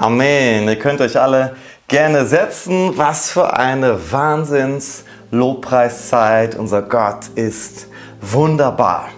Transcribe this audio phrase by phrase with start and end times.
[0.00, 0.66] Amen.
[0.66, 2.96] Ihr könnt euch alle gerne setzen.
[2.96, 6.54] Was für eine Wahnsinns-Lobpreiszeit.
[6.54, 7.86] Unser Gott ist
[8.22, 9.10] wunderbar.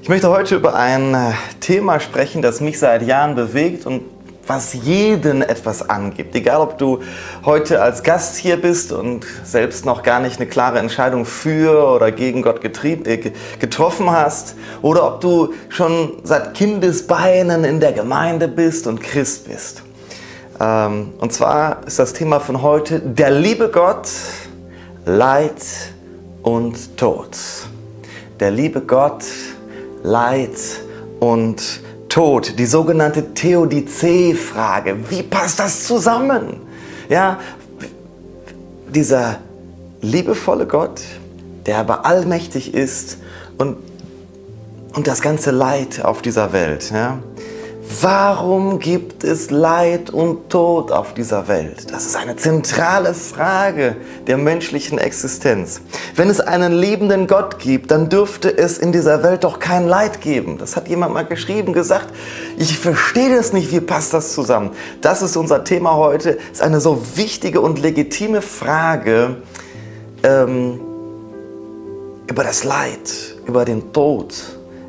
[0.00, 4.02] Ich möchte heute über ein äh, Thema sprechen, das mich seit Jahren bewegt und
[4.46, 6.36] was jeden etwas angibt.
[6.36, 7.00] Egal, ob du
[7.44, 12.12] heute als Gast hier bist und selbst noch gar nicht eine klare Entscheidung für oder
[12.12, 18.86] gegen Gott äh, getroffen hast, oder ob du schon seit Kindesbeinen in der Gemeinde bist
[18.86, 19.82] und Christ bist.
[20.58, 24.08] Ähm, und zwar ist das Thema von heute der liebe Gott,
[25.04, 25.62] Leid
[26.42, 27.36] und Tod.
[28.40, 29.24] Der liebe Gott,
[30.02, 30.56] Leid
[31.20, 32.58] und Tod.
[32.58, 34.96] Die sogenannte Theodizee-Frage.
[35.10, 36.60] Wie passt das zusammen?
[37.08, 37.38] Ja,
[38.88, 39.38] dieser
[40.00, 41.02] liebevolle Gott,
[41.66, 43.18] der aber allmächtig ist
[43.58, 43.76] und,
[44.94, 46.90] und das ganze Leid auf dieser Welt.
[46.90, 47.18] Ja,
[47.88, 51.92] Warum gibt es Leid und Tod auf dieser Welt?
[51.92, 55.80] Das ist eine zentrale Frage der menschlichen Existenz.
[56.16, 60.20] Wenn es einen liebenden Gott gibt, dann dürfte es in dieser Welt doch kein Leid
[60.20, 60.58] geben.
[60.58, 62.12] Das hat jemand mal geschrieben, gesagt.
[62.58, 64.70] Ich verstehe das nicht, wie passt das zusammen?
[65.00, 66.34] Das ist unser Thema heute.
[66.34, 69.36] Das ist eine so wichtige und legitime Frage
[70.24, 70.80] ähm,
[72.26, 74.34] über das Leid, über den Tod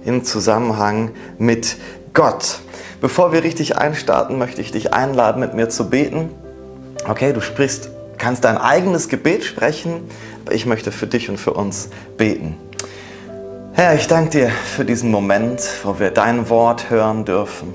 [0.04, 1.78] im Zusammenhang mit
[2.14, 2.62] Gott.
[3.00, 6.30] Bevor wir richtig einstarten, möchte ich dich einladen, mit mir zu beten.
[7.08, 10.10] Okay, du sprichst, kannst dein eigenes Gebet sprechen,
[10.44, 12.58] aber ich möchte für dich und für uns beten.
[13.74, 17.72] Herr, ich danke dir für diesen Moment, wo wir dein Wort hören dürfen.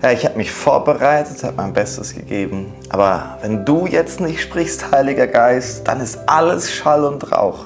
[0.00, 2.74] Herr, ich habe mich vorbereitet, habe mein Bestes gegeben.
[2.90, 7.64] Aber wenn du jetzt nicht sprichst, Heiliger Geist, dann ist alles Schall und Rauch.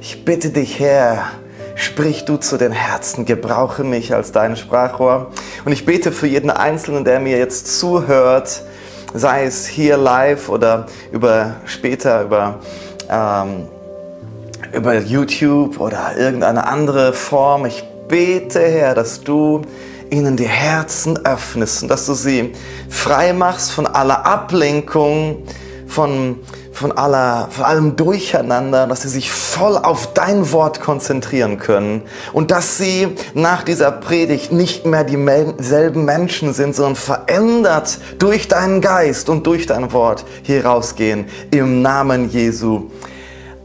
[0.00, 1.28] Ich bitte dich, Herr,
[1.74, 5.30] Sprich du zu den Herzen, gebrauche mich als dein Sprachrohr.
[5.64, 8.62] Und ich bete für jeden Einzelnen, der mir jetzt zuhört,
[9.14, 12.58] sei es hier live oder über später über,
[13.08, 13.68] ähm,
[14.72, 17.66] über YouTube oder irgendeine andere Form.
[17.66, 19.62] Ich bete, Herr, dass du
[20.10, 22.52] ihnen die Herzen öffnest und dass du sie
[22.90, 25.42] frei machst von aller Ablenkung,
[25.86, 26.38] von
[26.72, 32.02] von, aller, von allem Durcheinander, dass sie sich voll auf dein Wort konzentrieren können
[32.32, 38.80] und dass sie nach dieser Predigt nicht mehr dieselben Menschen sind, sondern verändert durch deinen
[38.80, 41.26] Geist und durch dein Wort hier rausgehen.
[41.50, 42.90] Im Namen Jesu.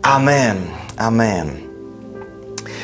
[0.01, 0.67] Amen.
[0.97, 1.67] Amen.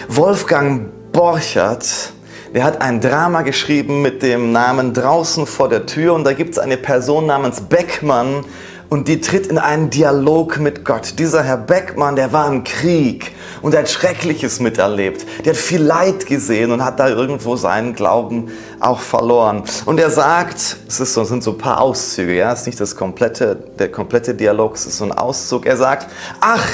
[0.08, 2.14] Wolfgang Borchert,
[2.54, 6.52] der hat ein Drama geschrieben mit dem Namen Draußen vor der Tür und da gibt
[6.52, 8.46] es eine Person namens Beckmann,
[8.94, 11.18] und die tritt in einen Dialog mit Gott.
[11.18, 13.32] Dieser Herr Beckmann, der war im Krieg
[13.64, 15.26] und hat Schreckliches miterlebt.
[15.44, 19.64] Der hat viel Leid gesehen und hat da irgendwo seinen Glauben auch verloren.
[19.88, 22.80] Und er sagt, es ist so, sind so ein paar Auszüge, ja, es ist nicht
[22.80, 25.66] das komplette, der komplette Dialog, es ist so ein Auszug.
[25.66, 26.08] Er sagt,
[26.40, 26.70] ach,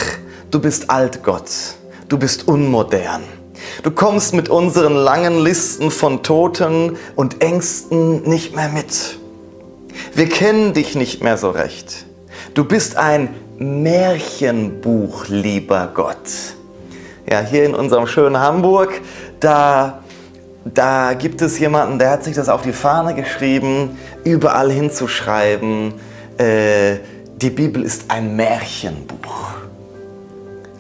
[0.52, 1.50] du bist alt Gott,
[2.10, 3.24] du bist unmodern.
[3.82, 9.18] Du kommst mit unseren langen Listen von Toten und Ängsten nicht mehr mit.
[10.14, 12.09] Wir kennen dich nicht mehr so recht.
[12.60, 16.18] Du bist ein Märchenbuch, lieber Gott.
[17.26, 19.00] Ja, hier in unserem schönen Hamburg,
[19.40, 20.00] da,
[20.66, 25.94] da gibt es jemanden, der hat sich das auf die Fahne geschrieben, überall hinzuschreiben,
[26.38, 26.98] äh,
[27.38, 29.52] die Bibel ist ein Märchenbuch.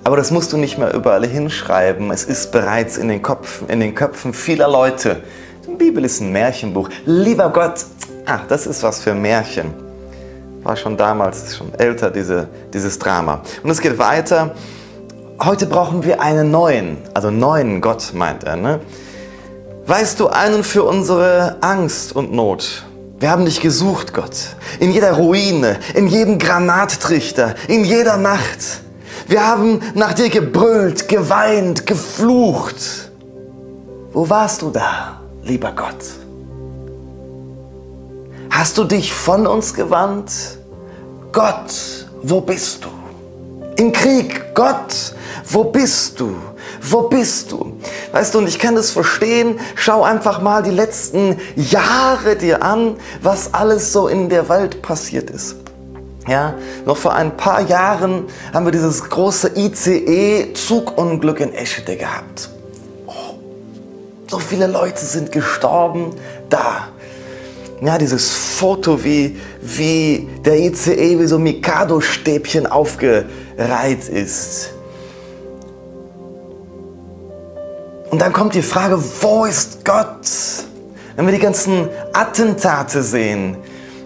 [0.03, 2.11] Aber das musst du nicht mehr überall hinschreiben.
[2.11, 5.23] Es ist bereits in den Köpfen, in den Köpfen vieler Leute.
[5.65, 6.89] Die Bibel ist ein Märchenbuch.
[7.05, 7.85] Lieber Gott,
[8.25, 9.87] ach, das ist was für Märchen
[10.63, 13.41] war schon damals, schon älter, diese, dieses Drama.
[13.63, 14.55] Und es geht weiter.
[15.41, 18.57] Heute brauchen wir einen neuen, also neuen Gott, meint er.
[18.57, 18.81] Ne?
[19.85, 22.83] Weißt du, einen für unsere Angst und Not.
[23.19, 24.35] Wir haben dich gesucht, Gott.
[24.79, 28.81] In jeder Ruine, in jedem Granattrichter, in jeder Nacht.
[29.27, 33.11] Wir haben nach dir gebrüllt, geweint, geflucht.
[34.11, 36.03] Wo warst du da, lieber Gott?
[38.49, 40.58] Hast du dich von uns gewandt?
[41.31, 42.89] Gott, wo bist du?
[43.75, 45.13] Im Krieg, Gott,
[45.45, 46.35] wo bist du?
[46.81, 47.77] Wo bist du?
[48.11, 49.59] Weißt du, und ich kann das verstehen.
[49.75, 55.29] Schau einfach mal die letzten Jahre dir an, was alles so in der Welt passiert
[55.29, 55.55] ist.
[56.27, 56.55] Ja,
[56.85, 62.49] noch vor ein paar Jahren haben wir dieses große ICE-Zugunglück in Eschede gehabt.
[63.07, 63.35] Oh,
[64.27, 66.15] so viele Leute sind gestorben
[66.49, 66.89] da
[67.81, 74.71] ja, dieses Foto, wie, wie der ICE wie so Mikado-Stäbchen aufgereiht ist.
[78.09, 80.27] Und dann kommt die Frage, wo ist Gott?
[81.15, 83.57] Wenn wir die ganzen Attentate sehen,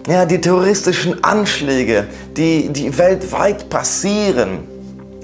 [0.06, 2.06] ja, die terroristischen Anschläge,
[2.36, 4.73] die, die weltweit passieren.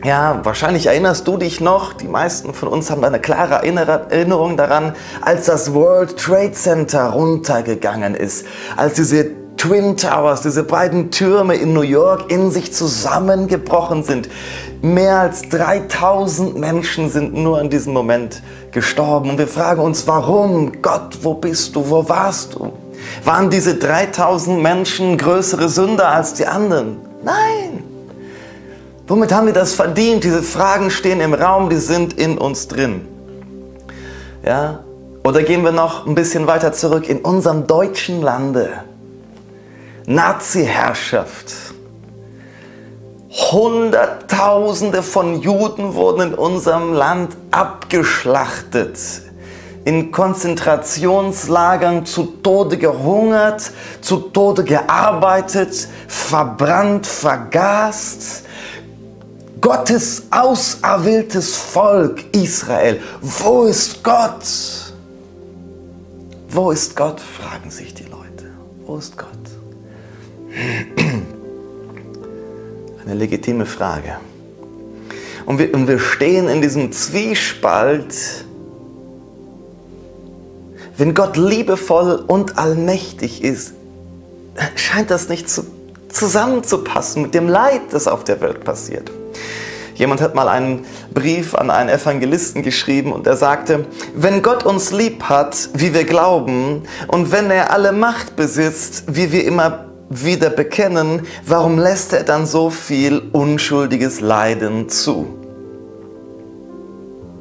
[0.02, 4.94] Ja, wahrscheinlich erinnerst du dich noch, die meisten von uns haben eine klare Erinnerung daran,
[5.20, 9.26] als das World Trade Center runtergegangen ist, als diese
[9.58, 14.31] Twin Towers, diese beiden Türme in New York in sich zusammengebrochen sind.
[14.81, 19.29] Mehr als 3000 Menschen sind nur in diesem Moment gestorben.
[19.29, 20.81] Und wir fragen uns, warum?
[20.81, 21.91] Gott, wo bist du?
[21.91, 22.73] Wo warst du?
[23.25, 26.97] Waren diese 3000 Menschen größere Sünder als die anderen?
[27.23, 27.89] Nein.
[29.10, 30.22] Womit haben wir das verdient?
[30.22, 33.08] Diese Fragen stehen im Raum, die sind in uns drin.
[34.44, 34.84] Ja?
[35.24, 38.70] Oder gehen wir noch ein bisschen weiter zurück in unserem deutschen Lande.
[40.06, 41.52] Nazi-Herrschaft.
[43.50, 48.96] Hunderttausende von Juden wurden in unserem Land abgeschlachtet,
[49.84, 53.72] in Konzentrationslagern zu Tode gehungert,
[54.02, 58.44] zu Tode gearbeitet, verbrannt, vergast.
[59.60, 64.44] Gottes auserwähltes Volk Israel, wo ist Gott?
[66.48, 68.50] Wo ist Gott, fragen sich die Leute.
[68.86, 69.28] Wo ist Gott?
[73.04, 74.16] Eine legitime Frage.
[75.46, 78.14] Und wir, und wir stehen in diesem Zwiespalt,
[80.96, 83.72] wenn Gott liebevoll und allmächtig ist,
[84.74, 85.64] scheint das nicht zu,
[86.08, 89.10] zusammenzupassen mit dem Leid, das auf der Welt passiert.
[90.00, 94.93] Jemand hat mal einen Brief an einen Evangelisten geschrieben und er sagte, wenn Gott uns
[94.93, 100.49] lieb hat, wie wir glauben, und wenn er alle Macht besitzt, wie wir immer wieder
[100.49, 105.26] bekennen, warum lässt er dann so viel unschuldiges Leiden zu?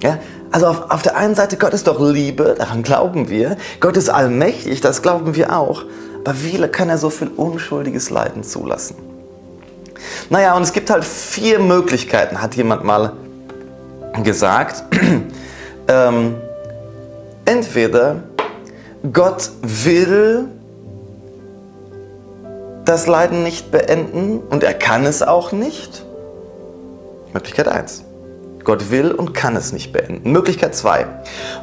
[0.03, 0.19] Ja,
[0.51, 3.55] also auf, auf der einen Seite, Gott ist doch Liebe, daran glauben wir.
[3.79, 5.85] Gott ist allmächtig, das glauben wir auch.
[6.25, 9.08] Aber wie kann er so viel unschuldiges Leiden zulassen?
[10.29, 13.13] Naja, und es gibt halt vier Möglichkeiten, hat jemand mal
[14.23, 14.83] gesagt.
[15.87, 16.35] ähm,
[17.45, 18.23] entweder
[19.13, 20.47] Gott will
[22.85, 26.03] das Leiden nicht beenden und er kann es auch nicht.
[27.33, 28.03] Möglichkeit 1.
[28.63, 30.31] Gott will und kann es nicht beenden.
[30.31, 31.05] Möglichkeit 2.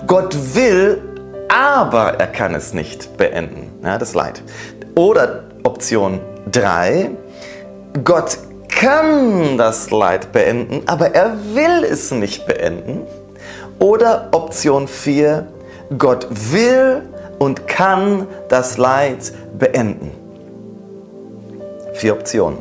[0.06, 1.03] Gott will,
[1.49, 3.71] aber er kann es nicht beenden.
[3.83, 4.43] Ja, das Leid.
[4.94, 6.21] Oder Option
[6.53, 7.11] 3.
[8.05, 8.39] Gott
[8.69, 13.03] kann das Leid beenden, aber er will es nicht beenden.
[13.79, 15.47] Oder Option 4.
[15.97, 17.03] Gott will
[17.39, 20.11] und kann das Leid beenden.
[21.95, 22.59] Vier Optionen.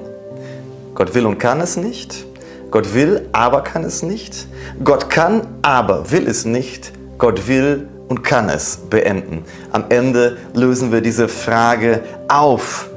[0.94, 2.26] Gott will und kann es nicht.
[2.72, 4.48] Gott will, aber kann es nicht.
[4.84, 6.94] Gott kann, aber will es nicht.
[7.18, 9.44] Gott will und kann es beenden.
[9.72, 12.90] Am Ende lösen wir diese Frage auf.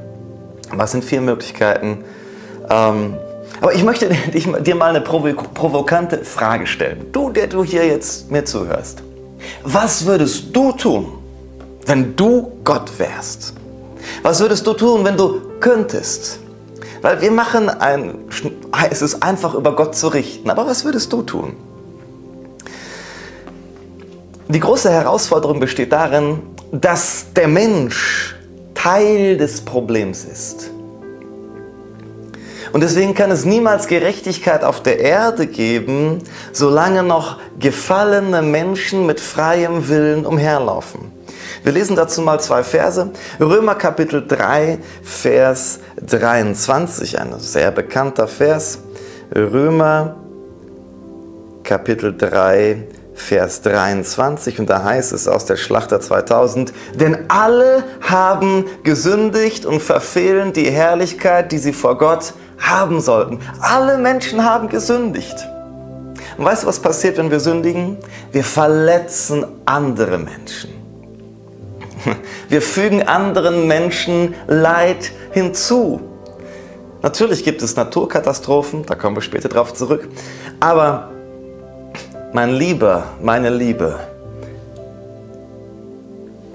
[0.70, 2.04] Was sind vier Möglichkeiten?
[2.70, 3.14] Ähm,
[3.60, 4.08] aber ich möchte
[4.60, 7.06] dir mal eine provokante Frage stellen.
[7.12, 9.02] Du, der du hier jetzt mir zuhörst.
[9.62, 11.12] Was würdest du tun,
[11.86, 13.54] wenn du Gott wärst?
[14.22, 16.40] Was würdest du tun, wenn du könntest?
[17.02, 18.14] Weil wir machen ein,
[18.90, 20.50] es ist einfach über Gott zu richten.
[20.50, 21.54] Aber was würdest du tun?
[24.48, 26.40] Die große Herausforderung besteht darin,
[26.72, 28.34] dass der Mensch
[28.74, 30.70] Teil des Problems ist.
[32.72, 36.22] Und deswegen kann es niemals Gerechtigkeit auf der Erde geben,
[36.52, 41.12] solange noch gefallene Menschen mit freiem Willen umherlaufen.
[41.62, 43.10] Wir lesen dazu mal zwei Verse.
[43.40, 48.78] Römer Kapitel 3, Vers 23, ein sehr bekannter Vers.
[49.34, 50.16] Römer
[51.64, 52.84] Kapitel 3,
[53.18, 59.82] Vers 23 und da heißt es aus der Schlachter 2000, denn alle haben gesündigt und
[59.82, 63.40] verfehlen die Herrlichkeit, die sie vor Gott haben sollten.
[63.60, 65.36] Alle Menschen haben gesündigt.
[66.36, 67.96] Und weißt du, was passiert, wenn wir sündigen?
[68.32, 70.70] Wir verletzen andere Menschen.
[72.48, 76.00] Wir fügen anderen Menschen Leid hinzu.
[77.02, 80.08] Natürlich gibt es Naturkatastrophen, da kommen wir später drauf zurück.
[80.58, 81.10] Aber
[82.32, 83.98] mein Lieber, meine Liebe,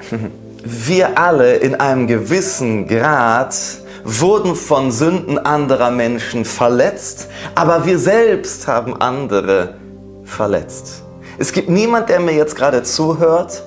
[0.64, 3.56] wir alle in einem gewissen Grad
[4.04, 9.76] wurden von Sünden anderer Menschen verletzt, aber wir selbst haben andere
[10.24, 11.04] verletzt.
[11.38, 13.64] Es gibt niemand, der mir jetzt gerade zuhört,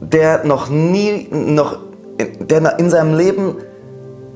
[0.00, 1.78] der noch nie, noch,
[2.18, 3.56] der in seinem Leben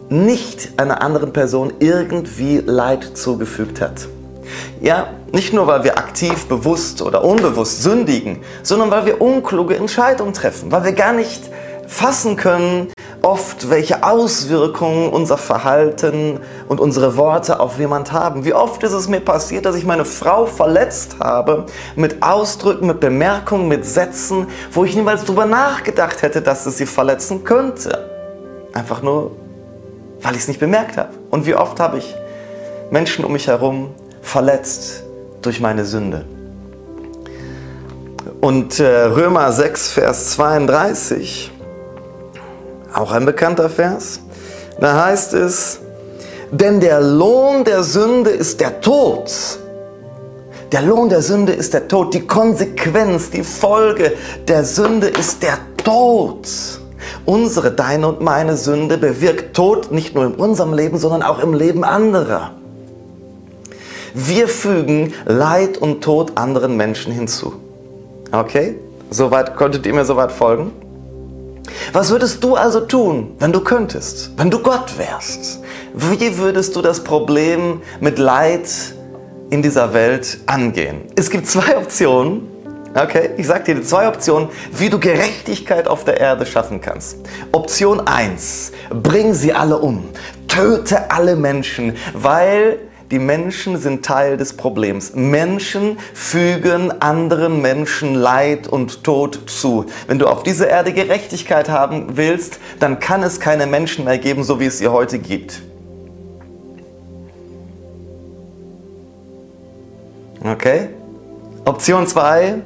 [0.09, 4.09] nicht einer anderen Person irgendwie Leid zugefügt hat.
[4.81, 10.35] Ja, nicht nur, weil wir aktiv, bewusst oder unbewusst sündigen, sondern weil wir unkluge Entscheidungen
[10.35, 11.43] treffen, weil wir gar nicht
[11.87, 12.89] fassen können,
[13.25, 18.45] oft, welche Auswirkungen unser Verhalten und unsere Worte auf jemand haben.
[18.45, 21.67] Wie oft ist es mir passiert, dass ich meine Frau verletzt habe
[21.97, 26.87] mit Ausdrücken, mit Bemerkungen, mit Sätzen, wo ich niemals darüber nachgedacht hätte, dass es sie
[26.87, 28.11] verletzen könnte.
[28.75, 29.33] Einfach nur,
[30.21, 31.11] weil ich es nicht bemerkt habe.
[31.31, 32.15] Und wie oft habe ich
[32.91, 35.03] Menschen um mich herum verletzt
[35.41, 36.25] durch meine Sünde.
[38.41, 41.54] Und äh, Römer 6, Vers 32,
[42.95, 44.21] auch ein bekannter Vers,
[44.81, 45.81] da heißt es,
[46.51, 49.31] denn der Lohn der Sünde ist der Tod.
[50.73, 52.15] Der Lohn der Sünde ist der Tod.
[52.15, 54.13] Die Konsequenz, die Folge
[54.49, 56.49] der Sünde ist der Tod.
[57.25, 61.55] Unsere, deine und meine Sünde bewirkt Tod nicht nur in unserem Leben, sondern auch im
[61.55, 62.53] Leben anderer.
[64.15, 67.55] Wir fügen Leid und Tod anderen Menschen hinzu.
[68.31, 68.77] Okay?
[69.11, 70.71] Soweit konntet ihr mir soweit folgen?
[71.93, 75.61] Was würdest du also tun, wenn du könntest, wenn du Gott wärst?
[75.95, 78.69] Wie würdest du das Problem mit Leid
[79.51, 81.03] in dieser Welt angehen?
[81.17, 82.49] Es gibt zwei Optionen.
[82.95, 87.19] Okay, ich sage dir zwei Optionen, wie du Gerechtigkeit auf der Erde schaffen kannst.
[87.51, 88.71] Option 1,
[89.03, 90.09] bring sie alle um.
[90.47, 92.79] Töte alle Menschen, weil
[93.11, 95.15] die Menschen sind Teil des Problems.
[95.15, 99.87] Menschen fügen anderen Menschen Leid und Tod zu.
[100.07, 104.43] Wenn du auf dieser Erde Gerechtigkeit haben willst, dann kann es keine Menschen mehr geben,
[104.43, 105.63] so wie es sie heute gibt.
[110.43, 110.89] Okay?
[111.65, 112.63] Option 2.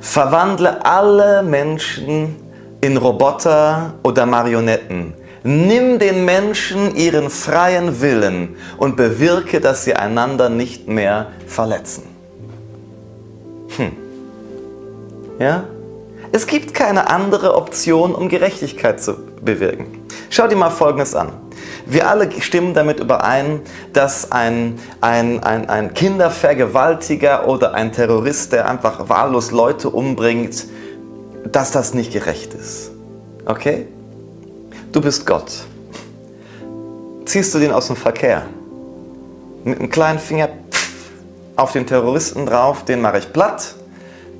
[0.00, 2.36] Verwandle alle Menschen
[2.80, 5.14] in Roboter oder Marionetten.
[5.44, 12.04] Nimm den Menschen ihren freien Willen und bewirke, dass sie einander nicht mehr verletzen.
[13.76, 13.92] Hm.
[15.40, 15.64] Ja?
[16.30, 19.86] Es gibt keine andere Option, um Gerechtigkeit zu bewirken.
[20.30, 21.32] Schau dir mal Folgendes an.
[21.84, 23.60] Wir alle stimmen damit überein,
[23.92, 30.66] dass ein, ein, ein, ein Kindervergewaltiger oder ein Terrorist, der einfach wahllos Leute umbringt,
[31.50, 32.92] dass das nicht gerecht ist.
[33.44, 33.88] Okay?
[34.92, 35.50] Du bist Gott.
[37.24, 38.42] Ziehst du den aus dem Verkehr.
[39.64, 40.48] Mit einem kleinen Finger
[41.56, 43.74] auf den Terroristen drauf, den mache ich platt.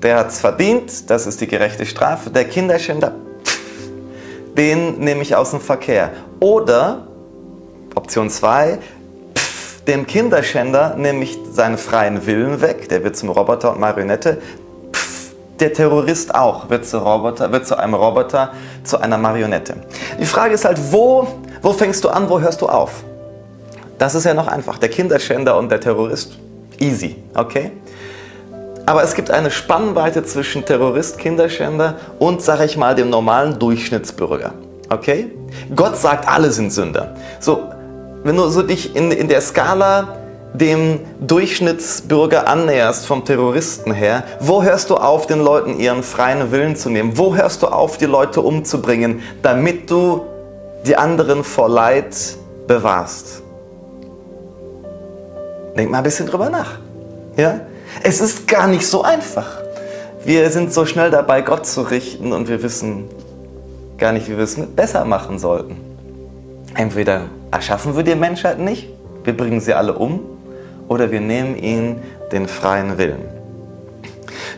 [0.03, 2.31] Der hat es verdient, das ist die gerechte Strafe.
[2.31, 3.15] Der Kinderschänder,
[4.57, 6.11] den nehme ich aus dem Verkehr.
[6.41, 7.07] Oder,
[7.95, 8.79] Option 2,
[9.87, 14.41] dem Kinderschänder nehme ich seinen freien Willen weg, der wird zum Roboter und Marionette,
[15.63, 18.53] der Terrorist auch wird zu, Roboter, wird zu einem Roboter,
[18.83, 19.77] zu einer Marionette.
[20.21, 21.29] Die Frage ist halt, wo,
[21.63, 23.05] wo fängst du an, wo hörst du auf?
[23.97, 24.79] Das ist ja noch einfach.
[24.79, 26.37] Der Kinderschänder und der Terrorist,
[26.81, 27.71] easy, okay?
[28.87, 34.55] Aber es gibt eine Spannweite zwischen Terrorist, Kinderschänder und, sag ich mal, dem normalen Durchschnittsbürger.
[34.91, 35.31] Okay?
[35.77, 37.15] Gott sagt, alle sind Sünder.
[37.39, 37.69] So,
[38.25, 40.17] wenn du so dich in, in der Skala
[40.55, 46.77] dem Durchschnittsbürger annäherst vom Terroristen her, wo hörst du auf, den Leuten ihren freien Willen
[46.77, 47.17] zu nehmen?
[47.17, 50.23] Wo hörst du auf, die Leute umzubringen, damit du
[50.87, 52.15] die anderen vor Leid
[52.67, 53.43] bewahrst?
[55.77, 56.79] Denk mal ein bisschen drüber nach.
[57.37, 57.61] Ja?
[58.03, 59.63] Es ist gar nicht so einfach.
[60.25, 63.09] Wir sind so schnell dabei, Gott zu richten und wir wissen
[63.99, 65.77] gar nicht, wie wir es besser machen sollten.
[66.75, 68.89] Entweder erschaffen wir die Menschheit nicht,
[69.25, 70.21] wir bringen sie alle um,
[70.93, 73.25] oder wir nehmen ihnen den freien Willen.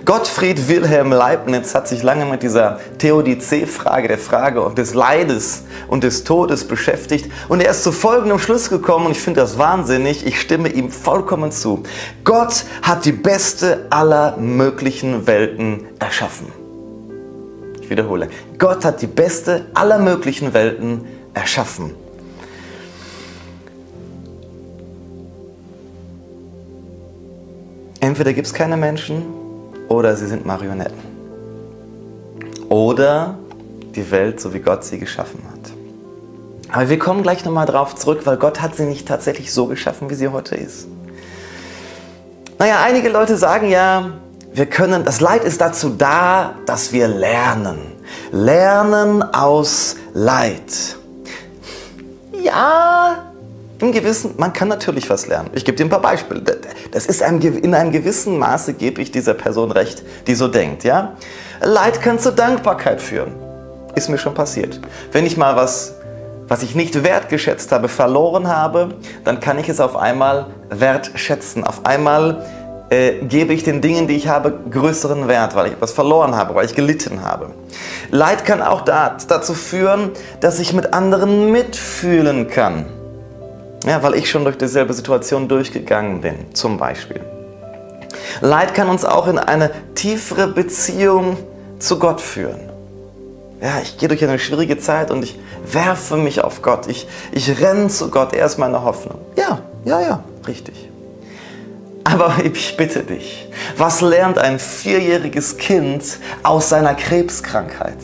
[0.04, 6.24] Gottfried Wilhelm Leibniz hat sich lange mit dieser Theodizee-Frage, der Frage des Leides und des
[6.24, 10.40] Todes beschäftigt und er ist zu folgendem Schluss gekommen und ich finde das wahnsinnig, ich
[10.40, 11.84] stimme ihm vollkommen zu.
[12.24, 16.48] Gott hat die beste aller möglichen Welten erschaffen.
[17.80, 22.03] Ich wiederhole, Gott hat die beste aller möglichen Welten erschaffen.
[28.04, 29.22] Entweder gibt es keine Menschen
[29.88, 30.98] oder sie sind Marionetten.
[32.68, 33.38] Oder
[33.94, 35.72] die Welt, so wie Gott sie geschaffen hat.
[36.70, 40.10] Aber wir kommen gleich nochmal drauf zurück, weil Gott hat sie nicht tatsächlich so geschaffen,
[40.10, 40.86] wie sie heute ist.
[42.58, 44.10] Naja, einige Leute sagen ja,
[44.52, 47.78] wir können, das Leid ist dazu da, dass wir lernen.
[48.32, 50.98] Lernen aus Leid.
[52.32, 53.33] Ja,
[53.84, 55.50] im gewissen, man kann natürlich was lernen.
[55.52, 56.42] Ich gebe dir ein paar Beispiele.
[56.90, 60.84] Das ist ein, in einem gewissen Maße gebe ich dieser Person recht, die so denkt.
[60.84, 61.14] Ja?
[61.60, 63.34] Leid kann zur Dankbarkeit führen.
[63.94, 64.80] Ist mir schon passiert.
[65.12, 65.94] Wenn ich mal was,
[66.48, 71.64] was ich nicht wertgeschätzt habe, verloren habe, dann kann ich es auf einmal wertschätzen.
[71.64, 72.44] Auf einmal
[72.90, 76.54] äh, gebe ich den Dingen, die ich habe, größeren Wert, weil ich etwas verloren habe,
[76.54, 77.50] weil ich gelitten habe.
[78.10, 80.10] Leid kann auch dazu führen,
[80.40, 82.86] dass ich mit anderen mitfühlen kann.
[83.84, 87.20] Ja, weil ich schon durch dieselbe Situation durchgegangen bin, zum Beispiel.
[88.40, 91.36] Leid kann uns auch in eine tiefere Beziehung
[91.78, 92.60] zu Gott führen.
[93.60, 95.38] Ja, ich gehe durch eine schwierige Zeit und ich
[95.70, 96.86] werfe mich auf Gott.
[96.86, 98.32] Ich, ich renne zu Gott.
[98.32, 99.18] Er ist meine Hoffnung.
[99.36, 100.90] Ja, ja, ja, richtig.
[102.04, 106.04] Aber ich bitte dich, was lernt ein vierjähriges Kind
[106.42, 107.98] aus seiner Krebskrankheit?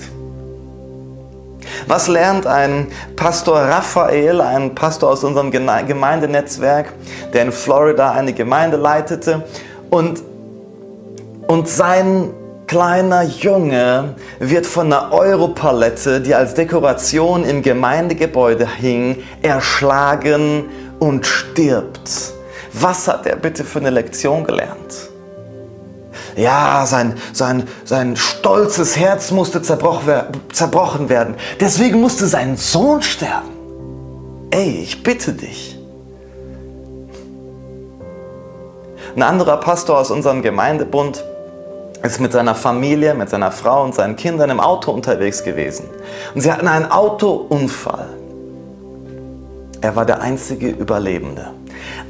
[1.86, 6.92] Was lernt ein Pastor Raphael, ein Pastor aus unserem Gemeindenetzwerk,
[7.32, 9.44] der in Florida eine Gemeinde leitete
[9.90, 10.22] und,
[11.46, 12.30] und sein
[12.70, 20.66] kleiner Junge wird von einer Europalette, die als Dekoration im Gemeindegebäude hing, erschlagen
[21.00, 22.32] und stirbt.
[22.72, 25.09] Was hat er bitte für eine Lektion gelernt?
[26.36, 31.34] Ja, sein, sein, sein stolzes Herz musste zerbrochen werden.
[31.60, 33.48] Deswegen musste sein Sohn sterben.
[34.50, 35.78] Ey, ich bitte dich.
[39.16, 41.24] Ein anderer Pastor aus unserem Gemeindebund
[42.02, 45.84] ist mit seiner Familie, mit seiner Frau und seinen Kindern im Auto unterwegs gewesen.
[46.34, 48.08] Und sie hatten einen Autounfall.
[49.80, 51.52] Er war der einzige Überlebende.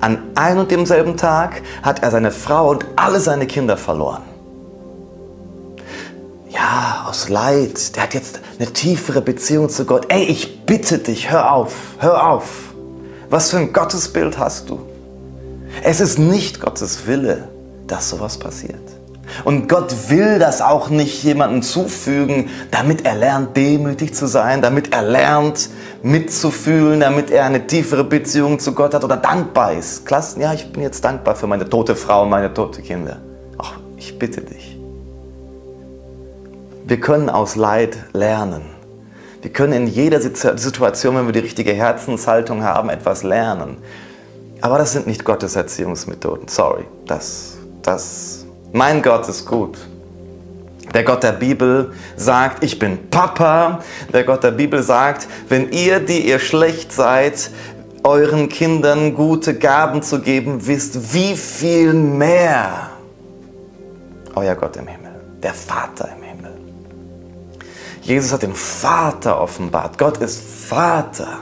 [0.01, 4.23] An einem und demselben Tag hat er seine Frau und alle seine Kinder verloren.
[6.49, 7.97] Ja, aus Leid.
[7.97, 10.07] Der hat jetzt eine tiefere Beziehung zu Gott.
[10.09, 12.75] Ey, ich bitte dich, hör auf, hör auf.
[13.29, 14.81] Was für ein Gottesbild hast du?
[15.83, 17.49] Es ist nicht Gottes Wille,
[17.87, 18.90] dass sowas passiert.
[19.45, 24.93] Und Gott will das auch nicht jemandem zufügen, damit er lernt, demütig zu sein, damit
[24.93, 25.71] er lernt,
[26.03, 30.07] mitzufühlen, damit er eine tiefere Beziehung zu Gott hat oder dankbar ist.
[30.07, 33.19] Klasse, ja, ich bin jetzt dankbar für meine tote Frau und meine tote Kinder.
[33.59, 34.79] Ach, ich bitte dich.
[36.87, 38.63] Wir können aus Leid lernen.
[39.43, 43.79] Wir können in jeder Situation, wenn wir die richtige Herzenshaltung haben, etwas lernen.
[44.61, 46.49] Aber das sind nicht Gottes Erziehungsmethoden.
[46.49, 48.40] Sorry, das, das
[48.73, 49.79] mein Gott ist gut.
[50.95, 53.81] Der Gott der Bibel sagt, ich bin Papa.
[54.13, 57.51] Der Gott der Bibel sagt, wenn ihr, die ihr schlecht seid,
[58.03, 62.91] euren Kindern gute Gaben zu geben wisst, wie viel mehr
[64.35, 66.53] euer Gott im Himmel, der Vater im Himmel.
[68.03, 69.99] Jesus hat den Vater offenbart.
[69.99, 71.39] Gott ist Vater.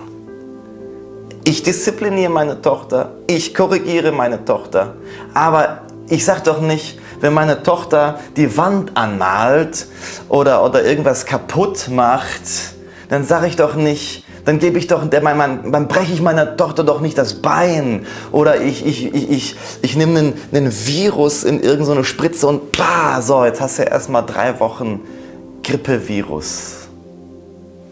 [1.44, 4.94] Ich diszipliniere meine Tochter, ich korrigiere meine Tochter,
[5.32, 9.86] aber ich sage doch nicht, wenn meine Tochter die Wand anmalt
[10.28, 12.42] oder, oder irgendwas kaputt macht,
[13.08, 16.84] dann sage ich doch nicht, dann gebe ich doch, dann, dann breche ich meiner Tochter
[16.84, 21.62] doch nicht das Bein oder ich, ich, ich, ich, ich nehme einen, einen Virus in
[21.62, 25.00] irgendeine Spritze und bah, so, jetzt hast du ja erstmal drei Wochen
[25.64, 26.88] Grippevirus,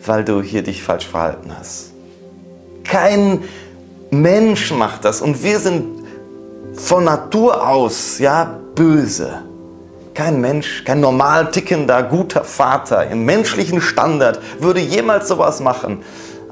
[0.04, 1.92] weil du hier dich falsch verhalten hast.
[2.84, 3.42] Kein
[4.10, 5.84] Mensch macht das und wir sind
[6.74, 9.42] von Natur aus, ja, böse.
[10.14, 16.02] Kein Mensch, kein normal tickender, guter Vater im menschlichen Standard würde jemals sowas machen.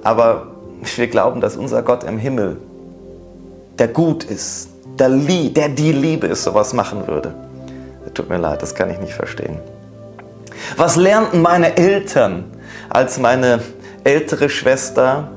[0.03, 0.49] Aber
[0.97, 2.57] wir glauben, dass unser Gott im Himmel,
[3.79, 7.33] der gut ist, der, der die Liebe ist, sowas machen würde.
[8.13, 9.59] Tut mir leid, das kann ich nicht verstehen.
[10.77, 12.45] Was lernten meine Eltern,
[12.89, 13.61] als meine
[14.05, 15.29] ältere Schwester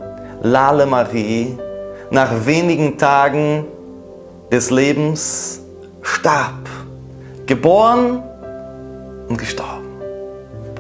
[0.44, 1.58] Lale Marie
[2.12, 3.66] nach wenigen Tagen
[4.52, 5.62] des Lebens
[6.02, 6.67] starb?
[7.48, 8.22] Geboren
[9.30, 10.02] und gestorben.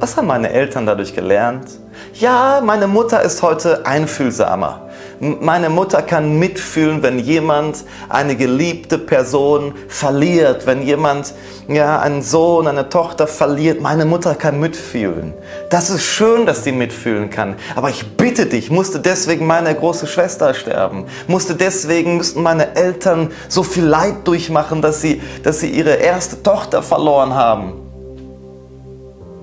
[0.01, 1.69] Was haben meine Eltern dadurch gelernt?
[2.15, 4.86] Ja, meine Mutter ist heute einfühlsamer.
[5.19, 11.33] Meine Mutter kann mitfühlen, wenn jemand eine geliebte Person verliert, wenn jemand
[11.67, 13.81] ja, einen Sohn, eine Tochter verliert.
[13.81, 15.33] Meine Mutter kann mitfühlen.
[15.71, 17.55] Das ist schön, dass sie mitfühlen kann.
[17.75, 21.05] Aber ich bitte dich, musste deswegen meine große Schwester sterben?
[21.27, 26.43] Musste deswegen, müssten meine Eltern so viel Leid durchmachen, dass sie, dass sie ihre erste
[26.43, 27.73] Tochter verloren haben?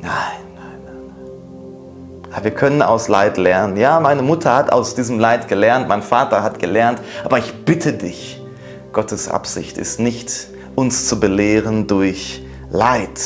[0.00, 0.43] Nein.
[2.42, 3.76] Wir können aus Leid lernen.
[3.76, 7.92] Ja, meine Mutter hat aus diesem Leid gelernt, mein Vater hat gelernt, aber ich bitte
[7.92, 8.42] dich,
[8.92, 13.20] Gottes Absicht ist nicht, uns zu belehren durch Leid.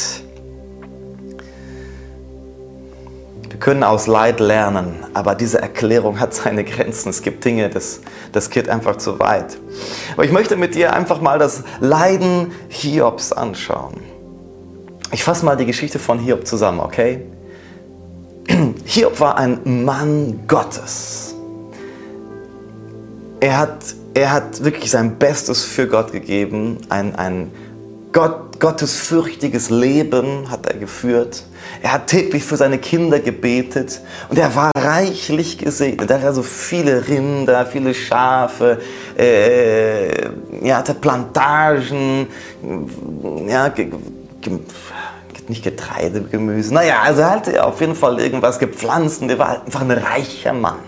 [3.48, 7.08] Wir können aus Leid lernen, aber diese Erklärung hat seine Grenzen.
[7.08, 8.00] Es gibt Dinge, das,
[8.32, 9.58] das geht einfach zu weit.
[10.14, 14.00] Aber ich möchte mit dir einfach mal das Leiden Hiobs anschauen.
[15.12, 17.26] Ich fasse mal die Geschichte von Hiob zusammen, okay?
[18.84, 21.34] Hiob war ein Mann Gottes.
[23.40, 27.50] Er hat, er hat wirklich sein Bestes für Gott gegeben, ein, ein
[28.12, 31.44] Gott, gottesfürchtiges Leben hat er geführt.
[31.82, 36.10] Er hat täglich für seine Kinder gebetet und er war reichlich gesegnet.
[36.10, 38.80] Er hatte also viele Rinder, viele Schafe,
[39.16, 40.08] äh,
[40.62, 42.26] er hatte Plantagen,
[43.46, 43.72] ja,
[45.48, 46.74] nicht Getreide, Gemüse.
[46.74, 50.52] Naja, also er hatte auf jeden Fall irgendwas gepflanzt und er war einfach ein reicher
[50.52, 50.78] Mann.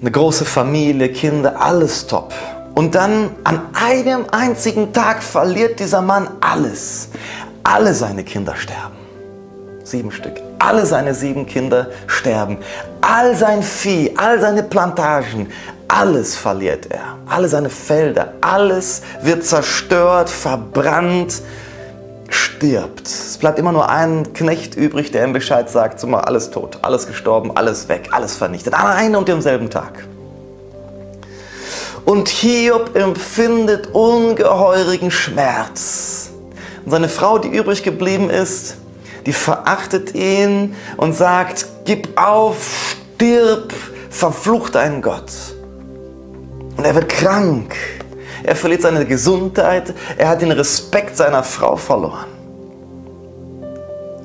[0.00, 2.32] Eine große Familie, Kinder, alles top.
[2.74, 7.08] Und dann an einem einzigen Tag verliert dieser Mann alles.
[7.62, 8.96] Alle seine Kinder sterben.
[9.82, 10.34] Sieben Stück.
[10.58, 12.58] Alle seine sieben Kinder sterben.
[13.00, 15.48] All sein Vieh, all seine Plantagen,
[15.88, 17.16] alles verliert er.
[17.26, 21.40] Alle seine Felder, alles wird zerstört, verbrannt,
[22.30, 23.06] stirbt.
[23.06, 26.78] Es bleibt immer nur ein Knecht übrig, der ihm Bescheid sagt, so mal alles tot,
[26.82, 28.74] alles gestorben, alles weg, alles vernichtet.
[28.74, 30.04] An einem und demselben Tag.
[32.04, 36.30] Und Hiob empfindet ungeheurigen Schmerz.
[36.84, 38.76] Und seine Frau, die übrig geblieben ist,
[39.26, 43.72] die verachtet ihn und sagt, gib auf, stirb,
[44.08, 45.32] verflucht deinen Gott.
[46.76, 47.74] Und er wird krank.
[48.46, 49.92] Er verliert seine Gesundheit.
[50.16, 52.26] Er hat den Respekt seiner Frau verloren.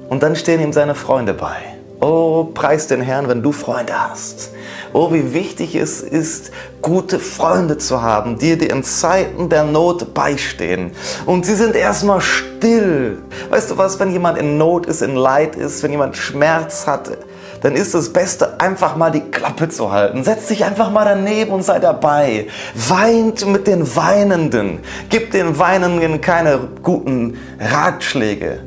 [0.09, 1.57] Und dann stehen ihm seine Freunde bei.
[2.01, 4.51] Oh, preis den Herrn, wenn du Freunde hast.
[4.93, 10.13] Oh, wie wichtig es ist, gute Freunde zu haben, die dir in Zeiten der Not
[10.13, 10.91] beistehen.
[11.25, 13.19] Und sie sind erstmal still.
[13.49, 17.17] Weißt du was, wenn jemand in Not ist, in Leid ist, wenn jemand Schmerz hat,
[17.61, 20.23] dann ist das Beste, einfach mal die Klappe zu halten.
[20.23, 22.47] Setz dich einfach mal daneben und sei dabei.
[22.73, 24.79] Weint mit den Weinenden.
[25.09, 28.61] Gib den Weinenden keine guten Ratschläge.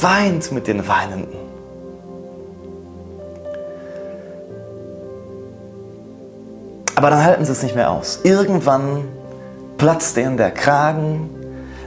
[0.00, 1.44] Weint mit den Weinenden.
[6.94, 8.20] Aber dann halten sie es nicht mehr aus.
[8.22, 9.02] Irgendwann
[9.78, 11.28] platzt ihnen der Kragen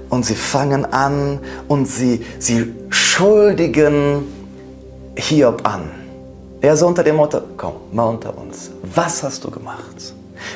[0.10, 4.37] und sie fangen an und sie, sie schuldigen
[5.17, 5.89] Hiob an.
[6.62, 8.69] Er so unter dem Motto, komm, mal unter uns.
[8.95, 10.13] Was hast du gemacht?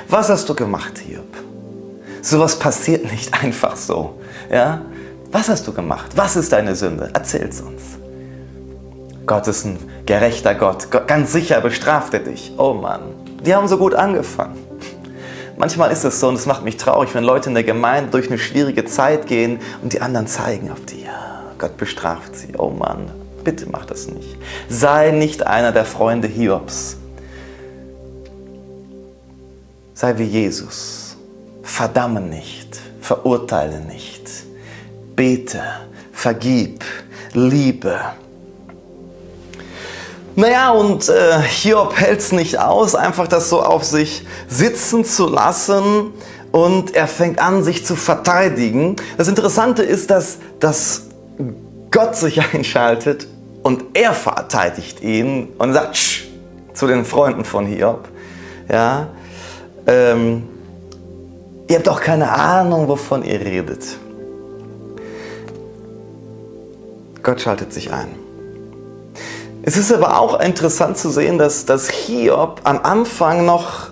[0.07, 1.35] Was hast du gemacht, Hiob?
[2.21, 4.19] Sowas passiert nicht einfach so.
[4.51, 4.81] Ja?
[5.31, 6.11] Was hast du gemacht?
[6.15, 7.09] Was ist deine Sünde?
[7.13, 7.81] Erzähl's uns.
[9.25, 10.89] Gott ist ein gerechter Gott.
[11.07, 12.53] Ganz sicher bestraft er dich.
[12.57, 13.01] Oh Mann,
[13.43, 14.57] die haben so gut angefangen.
[15.57, 18.27] Manchmal ist es so und es macht mich traurig, wenn Leute in der Gemeinde durch
[18.27, 21.03] eine schwierige Zeit gehen und die anderen zeigen auf die.
[21.03, 22.53] Ja, Gott bestraft sie.
[22.57, 23.09] Oh Mann,
[23.43, 24.37] bitte mach das nicht.
[24.69, 26.97] Sei nicht einer der Freunde Hiobs.
[29.93, 31.15] Sei wie Jesus.
[31.63, 34.29] Verdamme nicht, verurteile nicht.
[35.15, 35.61] Bete,
[36.11, 36.83] vergib,
[37.33, 37.99] liebe.
[40.35, 45.27] Naja, und äh, Hiob hält es nicht aus, einfach das so auf sich sitzen zu
[45.27, 46.13] lassen
[46.51, 48.95] und er fängt an, sich zu verteidigen.
[49.17, 51.03] Das Interessante ist, dass, dass
[51.91, 53.27] Gott sich einschaltet
[53.63, 56.27] und er verteidigt ihn und sagt Sch!
[56.73, 58.07] zu den Freunden von Hiob.
[58.69, 59.09] Ja,
[59.85, 60.43] ähm,
[61.67, 63.83] ihr habt doch keine Ahnung, wovon ihr redet.
[67.21, 68.07] Gott schaltet sich ein.
[69.63, 73.89] Es ist aber auch interessant zu sehen, dass, dass Hiob am Anfang noch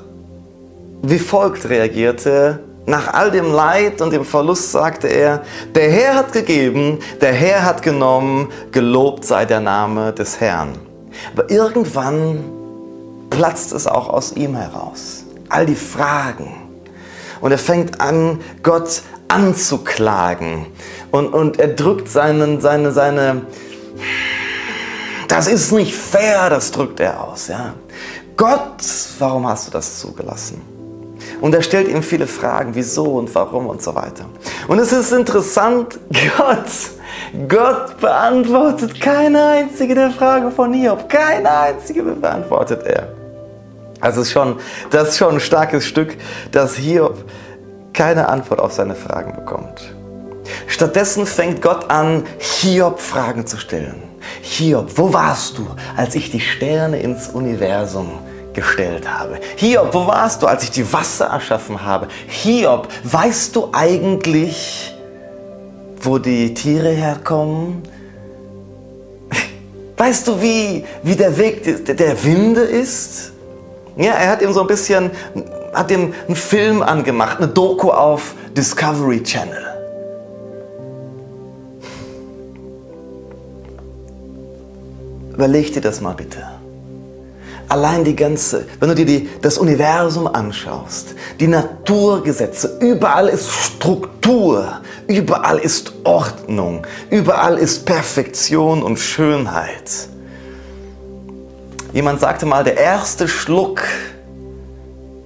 [1.01, 2.59] wie folgt reagierte.
[2.89, 5.43] Nach all dem Leid und dem Verlust sagte er,
[5.75, 10.69] der Herr hat gegeben, der Herr hat genommen, gelobt sei der Name des Herrn.
[11.31, 12.43] Aber irgendwann
[13.29, 15.23] platzt es auch aus ihm heraus.
[15.49, 16.51] All die Fragen.
[17.41, 20.65] Und er fängt an, Gott anzuklagen.
[21.11, 23.43] Und, und er drückt seinen, seine, seine,
[25.27, 27.49] das ist nicht fair, das drückt er aus.
[27.49, 27.75] Ja.
[28.35, 28.83] Gott,
[29.19, 30.78] warum hast du das zugelassen?
[31.41, 34.25] Und er stellt ihm viele Fragen, wieso und warum und so weiter.
[34.67, 35.99] Und es ist interessant,
[36.37, 41.07] Gott, Gott beantwortet keine einzige der Fragen von Hiob.
[41.09, 43.09] Keine einzige beantwortet er.
[44.01, 44.57] Also schon,
[44.91, 46.15] das ist schon ein starkes Stück,
[46.51, 47.25] dass Hiob
[47.93, 49.93] keine Antwort auf seine Fragen bekommt.
[50.67, 54.03] Stattdessen fängt Gott an, Hiob Fragen zu stellen.
[54.41, 58.09] Hiob, wo warst du, als ich die Sterne ins Universum
[58.53, 59.39] gestellt habe?
[59.55, 62.07] Hiob, wo warst du, als ich die Wasser erschaffen habe?
[62.27, 64.95] Hiob, weißt du eigentlich,
[66.01, 67.83] wo die Tiere herkommen?
[69.97, 73.33] Weißt du, wie, wie der Weg der Winde ist?
[73.97, 75.11] Ja, er hat ihm so ein bisschen,
[75.73, 79.65] hat ihm einen Film angemacht, eine Doku auf Discovery Channel.
[85.33, 86.58] Überleg dir das mal bitte.
[87.69, 94.81] Allein die ganze, wenn du dir die, das Universum anschaust, die Naturgesetze, überall ist Struktur,
[95.07, 100.09] überall ist Ordnung, überall ist Perfektion und Schönheit.
[101.93, 103.81] Jemand sagte mal, der erste Schluck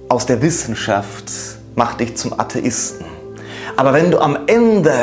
[0.08, 1.24] aus der Wissenschaft
[1.74, 3.06] macht dich zum Atheisten.
[3.76, 4.94] Aber wenn du am Ende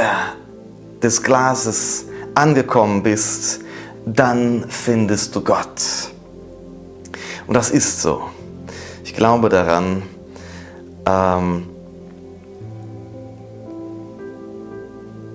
[1.04, 3.62] des Glases angekommen bist,
[4.06, 5.82] dann findest du Gott.
[7.51, 8.21] Und das ist so.
[9.03, 10.03] Ich glaube daran.
[11.05, 11.67] Ähm,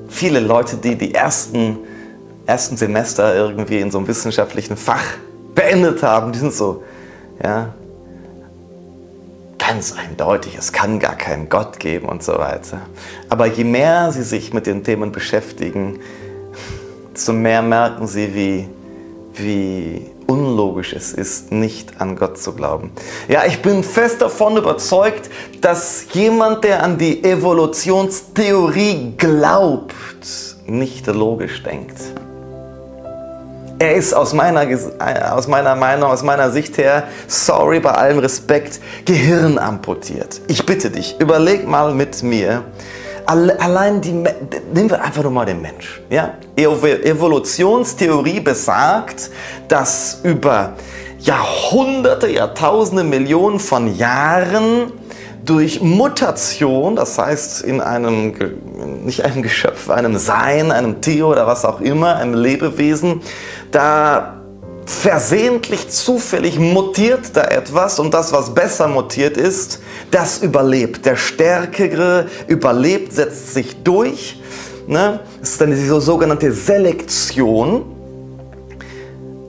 [0.09, 1.77] viele Leute, die die ersten,
[2.47, 5.05] ersten Semester irgendwie in so einem wissenschaftlichen Fach
[5.55, 6.85] beendet haben, die sind so,
[7.45, 7.75] ja,
[9.59, 12.81] ganz eindeutig, es kann gar keinen Gott geben und so weiter.
[13.29, 16.01] Aber je mehr sie sich mit den Themen beschäftigen,
[17.13, 18.69] desto mehr merken sie, wie,
[19.39, 22.91] wie unlogisch es ist, nicht an Gott zu glauben.
[23.29, 29.95] Ja, ich bin fest davon überzeugt, dass jemand, der an die Evolutionstheorie glaubt,
[30.67, 31.97] nicht logisch denkt.
[33.79, 34.67] Er ist aus meiner,
[35.33, 40.41] aus meiner Meinung, aus meiner Sicht her, sorry, bei allem Respekt, Gehirn amputiert.
[40.49, 42.65] Ich bitte dich, überleg mal mit mir,
[43.27, 46.01] allein die, nehmen wir einfach nur mal den Mensch.
[46.11, 46.35] Ja?
[46.57, 49.31] Evolutionstheorie besagt,
[49.69, 50.75] dass über
[51.19, 54.93] Jahrhunderte, Jahrtausende, Millionen von Jahren
[55.45, 58.35] durch Mutation, das heißt in einem,
[59.05, 63.23] nicht einem Geschöpf, einem Sein, einem Tier oder was auch immer, einem Lebewesen,
[63.71, 64.36] da
[64.87, 71.05] versehentlich, zufällig mutiert da etwas und das, was besser mutiert ist, das überlebt.
[71.05, 74.41] Der Stärkere überlebt, setzt sich durch.
[74.87, 75.21] Ne?
[75.41, 77.85] Das ist dann diese sogenannte Selektion.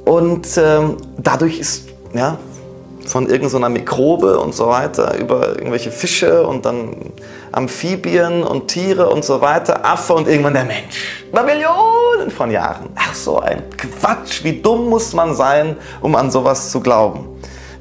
[0.06, 2.38] Und ähm, dadurch ist ja,
[3.06, 6.96] von irgendeiner Mikrobe und so weiter über irgendwelche Fische und dann
[7.52, 11.26] Amphibien und Tiere und so weiter, Affe und irgendwann der Mensch.
[11.32, 12.90] Über Millionen von Jahren.
[12.96, 17.28] Ach so ein Quatsch, wie dumm muss man sein, um an sowas zu glauben.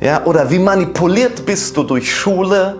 [0.00, 2.76] Ja, oder wie manipuliert bist du durch Schule,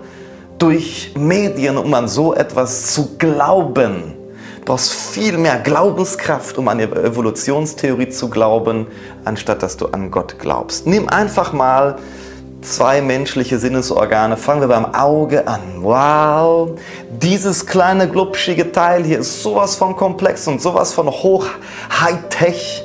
[0.57, 4.13] durch Medien, um an so etwas zu glauben.
[4.59, 8.87] Du brauchst viel mehr Glaubenskraft, um an die Evolutionstheorie zu glauben,
[9.23, 10.85] anstatt dass du an Gott glaubst.
[10.85, 11.97] Nimm einfach mal
[12.61, 14.37] zwei menschliche Sinnesorgane.
[14.37, 15.61] Fangen wir beim Auge an.
[15.81, 16.71] Wow,
[17.09, 21.47] dieses kleine glubschige Teil hier ist sowas von komplex und sowas von hoch
[21.89, 22.83] Hightech,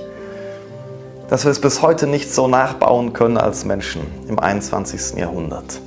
[1.28, 5.18] dass wir es bis heute nicht so nachbauen können als Menschen im 21.
[5.18, 5.80] Jahrhundert.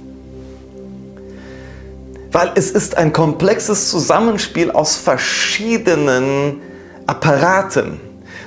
[2.31, 6.61] Weil es ist ein komplexes Zusammenspiel aus verschiedenen
[7.07, 7.99] Apparaten.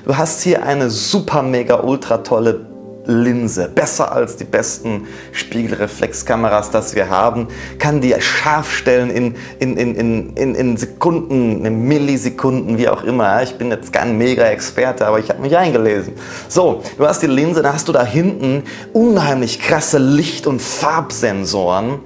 [0.05, 2.67] Du hast hier eine super mega ultra tolle
[3.09, 9.77] Linse, besser als die besten Spiegelreflexkameras, das wir haben, kann die scharf stellen in, in,
[9.79, 13.43] in, in, in Sekunden, in Millisekunden, wie auch immer.
[13.43, 16.13] Ich bin jetzt kein Mega-Experte, aber ich habe mich eingelesen.
[16.49, 22.01] So, du hast die Linse, dann hast du da hinten unheimlich krasse Licht- und Farbsensoren.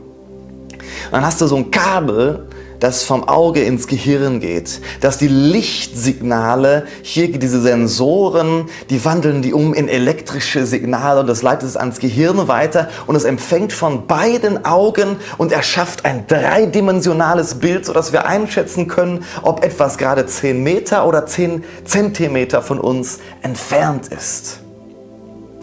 [1.11, 2.47] Dann hast du so ein Kabel,
[2.83, 9.53] das vom Auge ins Gehirn geht, dass die Lichtsignale, hier diese Sensoren, die wandeln die
[9.53, 14.09] um in elektrische Signale und das leitet es ans Gehirn weiter und es empfängt von
[14.09, 20.61] beiden Augen und erschafft ein dreidimensionales Bild, sodass wir einschätzen können, ob etwas gerade 10
[20.61, 24.59] Meter oder 10 Zentimeter von uns entfernt ist.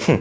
[0.05, 0.19] Hm.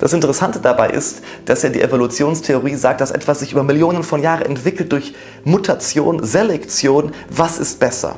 [0.00, 4.22] Das Interessante dabei ist, dass ja die Evolutionstheorie sagt, dass etwas sich über Millionen von
[4.22, 7.12] Jahren entwickelt durch Mutation, Selektion.
[7.28, 8.16] Was ist besser?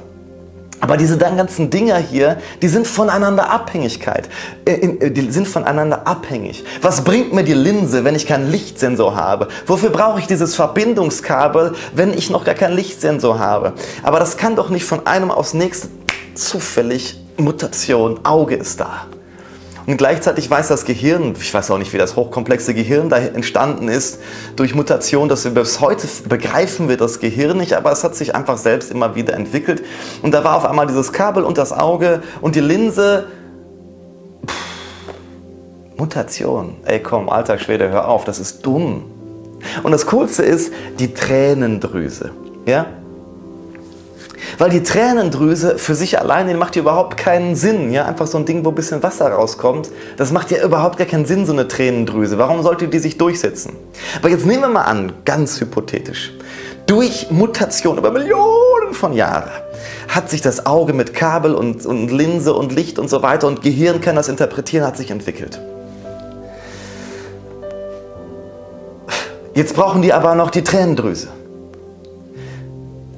[0.82, 4.28] Aber diese ganzen Dinger hier, die sind voneinander Abhängigkeit.
[4.64, 6.64] Äh, äh, die sind voneinander abhängig.
[6.82, 9.46] Was bringt mir die Linse, wenn ich keinen Lichtsensor habe?
[9.66, 13.74] Wofür brauche ich dieses Verbindungskabel, wenn ich noch gar keinen Lichtsensor habe?
[14.02, 15.88] Aber das kann doch nicht von einem aufs nächste
[16.34, 19.06] zufällig Mutation, Auge ist da.
[19.86, 23.88] Und gleichzeitig weiß das Gehirn, ich weiß auch nicht, wie das hochkomplexe Gehirn da entstanden
[23.88, 24.20] ist,
[24.54, 28.34] durch Mutation, dass wir bis heute begreifen wir das Gehirn nicht, aber es hat sich
[28.34, 29.84] einfach selbst immer wieder entwickelt.
[30.22, 33.26] Und da war auf einmal dieses Kabel und das Auge und die Linse.
[34.46, 36.76] Pff, Mutation.
[36.84, 39.04] Ey komm, alter Schwede, hör auf, das ist dumm.
[39.82, 42.30] Und das Coolste ist die Tränendrüse.
[42.66, 42.86] Ja?
[44.58, 47.92] Weil die Tränendrüse für sich alleine macht ja überhaupt keinen Sinn.
[47.92, 48.06] Ja?
[48.06, 49.90] Einfach so ein Ding, wo ein bisschen Wasser rauskommt.
[50.16, 52.38] Das macht ja überhaupt gar keinen Sinn, so eine Tränendrüse.
[52.38, 53.76] Warum sollte die sich durchsetzen?
[54.18, 56.32] Aber jetzt nehmen wir mal an, ganz hypothetisch.
[56.86, 59.50] Durch Mutation über Millionen von Jahren
[60.08, 63.62] hat sich das Auge mit Kabel und, und Linse und Licht und so weiter und
[63.62, 65.60] Gehirn kann das interpretieren, hat sich entwickelt.
[69.54, 71.28] Jetzt brauchen die aber noch die Tränendrüse.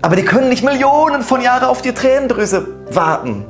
[0.05, 3.47] Aber die können nicht Millionen von Jahren auf die Tränendrüse warten.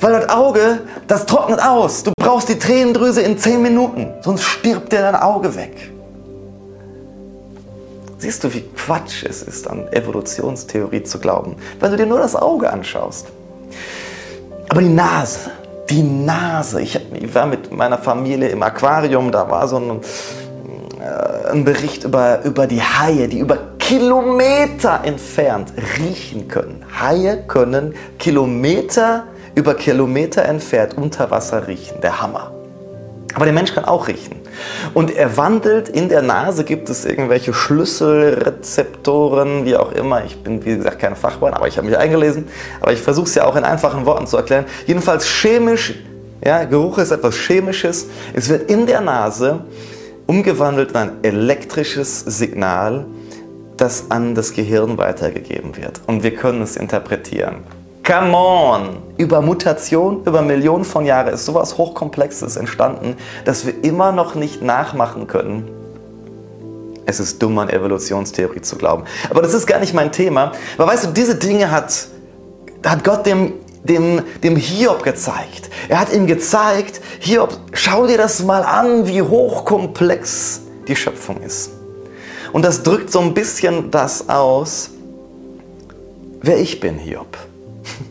[0.00, 2.02] Weil das Auge, das trocknet aus.
[2.02, 5.92] Du brauchst die Tränendrüse in 10 Minuten, sonst stirbt dir dein Auge weg.
[8.18, 12.34] Siehst du, wie Quatsch es ist, an Evolutionstheorie zu glauben, wenn du dir nur das
[12.34, 13.28] Auge anschaust.
[14.68, 15.52] Aber die Nase,
[15.88, 16.80] die Nase.
[16.80, 17.00] Ich,
[17.32, 20.00] war mit meiner Familie im Aquarium, da war so ein,
[21.00, 26.84] äh, ein Bericht über, über die Haie, die über Kilometer entfernt riechen können.
[27.00, 32.00] Haie können Kilometer über Kilometer entfernt unter Wasser riechen.
[32.00, 32.50] Der Hammer.
[33.34, 34.40] Aber der Mensch kann auch riechen.
[34.92, 40.24] Und er wandelt in der Nase, gibt es irgendwelche Schlüsselrezeptoren, wie auch immer.
[40.24, 42.48] Ich bin, wie gesagt, kein Fachmann, aber ich habe mich eingelesen.
[42.80, 44.64] Aber ich versuche es ja auch in einfachen Worten zu erklären.
[44.86, 45.94] Jedenfalls chemisch,
[46.44, 48.08] ja, Geruch ist etwas Chemisches.
[48.34, 49.60] Es wird in der Nase
[50.26, 53.06] umgewandelt in ein elektrisches Signal,
[53.76, 56.00] das an das Gehirn weitergegeben wird.
[56.06, 57.56] Und wir können es interpretieren.
[58.06, 58.98] Come on!
[59.16, 64.62] Über Mutation, über Millionen von Jahren ist sowas Hochkomplexes entstanden, dass wir immer noch nicht
[64.62, 65.68] nachmachen können.
[67.04, 69.04] Es ist dumm, an Evolutionstheorie zu glauben.
[69.28, 70.52] Aber das ist gar nicht mein Thema.
[70.78, 72.06] Aber weißt du, diese Dinge hat,
[72.84, 75.70] hat Gott dem, dem, dem Hiob gezeigt.
[75.88, 81.75] Er hat ihm gezeigt, Hiob, schau dir das mal an, wie hochkomplex die Schöpfung ist.
[82.52, 84.90] Und das drückt so ein bisschen das aus,
[86.42, 87.36] wer ich bin, Hiob.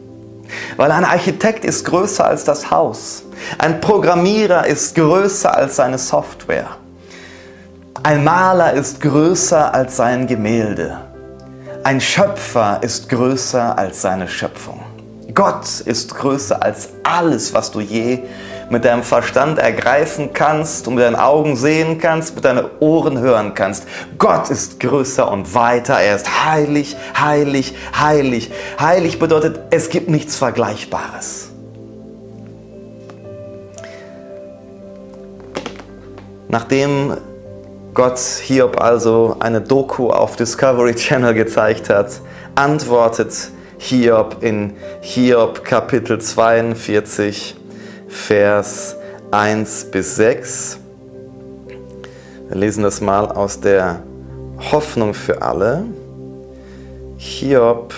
[0.78, 3.24] Weil ein Architekt ist größer als das Haus.
[3.58, 6.70] Ein Programmierer ist größer als seine Software.
[8.04, 10.98] Ein Maler ist größer als sein Gemälde.
[11.84, 14.82] Ein Schöpfer ist größer als seine Schöpfung.
[15.34, 18.24] Gott ist größer als alles, was du je
[18.70, 23.54] mit deinem Verstand ergreifen kannst und mit deinen Augen sehen kannst, mit deinen Ohren hören
[23.54, 23.88] kannst.
[24.18, 26.00] Gott ist größer und weiter.
[26.00, 28.52] Er ist heilig, heilig, heilig.
[28.80, 31.50] Heilig bedeutet, es gibt nichts Vergleichbares.
[36.48, 37.18] Nachdem
[37.94, 42.22] Gott Hiob also eine Doku auf Discovery Channel gezeigt hat,
[42.56, 47.56] antwortet Hiob in Hiob Kapitel 42,
[48.16, 48.96] Vers
[49.30, 50.80] 1 bis 6.
[52.48, 54.02] Wir lesen das mal aus der
[54.72, 55.84] Hoffnung für alle.
[57.18, 57.94] Hiob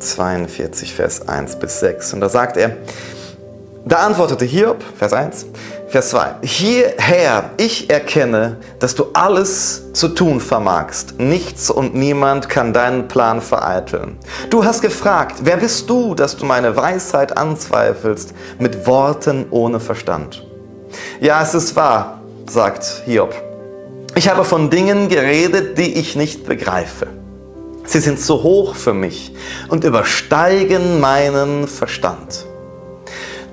[0.00, 2.14] 42, Vers 1 bis 6.
[2.14, 2.76] Und da sagt er,
[3.84, 5.46] da antwortete Hiob, Vers 1,
[5.94, 6.34] Vers 2.
[6.42, 11.20] Hierher, ich erkenne, dass du alles zu tun vermagst.
[11.20, 14.18] Nichts und niemand kann deinen Plan vereiteln.
[14.50, 20.44] Du hast gefragt, wer bist du, dass du meine Weisheit anzweifelst mit Worten ohne Verstand?
[21.20, 22.18] Ja, es ist wahr,
[22.50, 23.32] sagt Hiob.
[24.16, 27.06] Ich habe von Dingen geredet, die ich nicht begreife.
[27.84, 29.32] Sie sind zu hoch für mich
[29.68, 32.46] und übersteigen meinen Verstand.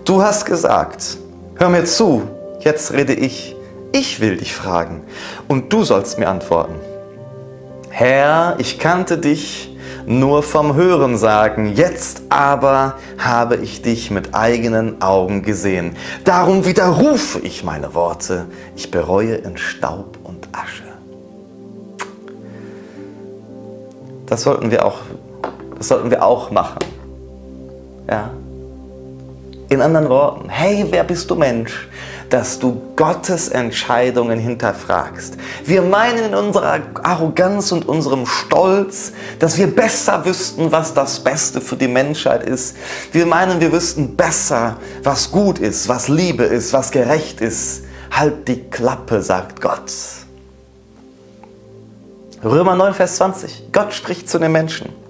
[0.06, 1.20] Du hast gesagt,
[1.56, 2.24] Hör mir zu,
[2.60, 3.56] jetzt rede ich.
[3.94, 5.04] Ich will dich fragen
[5.48, 6.76] und du sollst mir antworten.
[7.90, 15.02] Herr, ich kannte dich nur vom Hören sagen, jetzt aber habe ich dich mit eigenen
[15.02, 15.96] Augen gesehen.
[16.24, 18.46] Darum widerrufe ich meine Worte.
[18.76, 20.84] Ich bereue in Staub und Asche.
[24.26, 25.00] Das sollten wir auch,
[25.78, 26.80] das sollten wir auch machen.
[28.10, 28.32] Ja,
[29.72, 31.88] in anderen Worten, hey, wer bist du Mensch,
[32.30, 35.38] dass du Gottes Entscheidungen hinterfragst?
[35.64, 41.62] Wir meinen in unserer Arroganz und unserem Stolz, dass wir besser wüssten, was das Beste
[41.62, 42.76] für die Menschheit ist.
[43.14, 47.86] Wir meinen, wir wüssten besser, was gut ist, was Liebe ist, was gerecht ist.
[48.12, 49.90] Halt die Klappe, sagt Gott.
[52.44, 53.72] Römer 9, Vers 20.
[53.72, 55.01] Gott spricht zu den Menschen.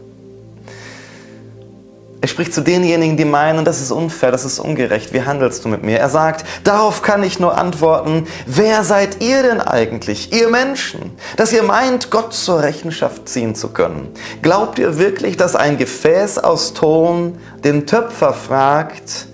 [2.24, 5.70] Er spricht zu denjenigen, die meinen, das ist unfair, das ist ungerecht, wie handelst du
[5.70, 5.98] mit mir?
[5.98, 11.52] Er sagt, darauf kann ich nur antworten, wer seid ihr denn eigentlich, ihr Menschen, dass
[11.52, 14.10] ihr meint, Gott zur Rechenschaft ziehen zu können?
[14.44, 19.26] Glaubt ihr wirklich, dass ein Gefäß aus Ton den Töpfer fragt,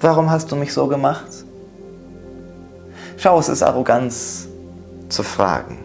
[0.00, 1.26] warum hast du mich so gemacht?
[3.16, 4.46] Schau, es ist Arroganz
[5.08, 5.78] zu fragen,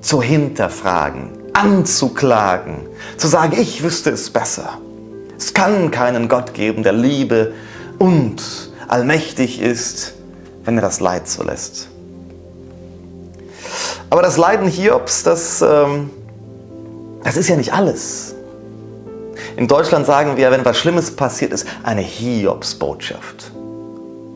[0.00, 2.86] zu hinterfragen, anzuklagen,
[3.16, 4.78] zu sagen, ich wüsste es besser.
[5.36, 7.52] Es kann keinen Gott geben, der Liebe
[7.98, 8.40] und
[8.86, 10.14] allmächtig ist,
[10.64, 11.88] wenn er das Leid zulässt.
[14.08, 16.10] Aber das Leiden Hiobs, das, ähm,
[17.24, 18.34] das ist ja nicht alles.
[19.56, 23.50] In Deutschland sagen wir, wenn was Schlimmes passiert ist, eine Hiobsbotschaft.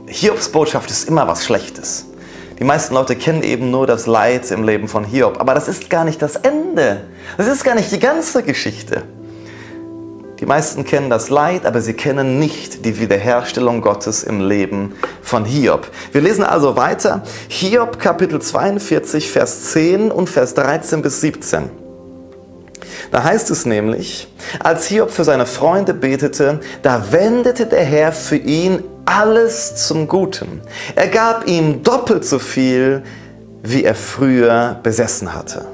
[0.08, 2.06] Hiobsbotschaft ist immer was Schlechtes.
[2.62, 5.90] Die meisten Leute kennen eben nur das Leid im Leben von Hiob, aber das ist
[5.90, 7.00] gar nicht das Ende.
[7.36, 9.02] Das ist gar nicht die ganze Geschichte.
[10.38, 15.44] Die meisten kennen das Leid, aber sie kennen nicht die Wiederherstellung Gottes im Leben von
[15.44, 15.88] Hiob.
[16.12, 17.24] Wir lesen also weiter.
[17.48, 21.82] Hiob Kapitel 42, Vers 10 und Vers 13 bis 17.
[23.11, 24.28] Da heißt es nämlich,
[24.61, 30.62] als Hiob für seine Freunde betete, da wendete der Herr für ihn alles zum Guten.
[30.94, 33.03] Er gab ihm doppelt so viel,
[33.62, 35.64] wie er früher besessen hatte.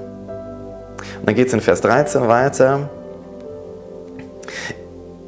[1.20, 2.88] Und dann geht es in Vers 13 weiter.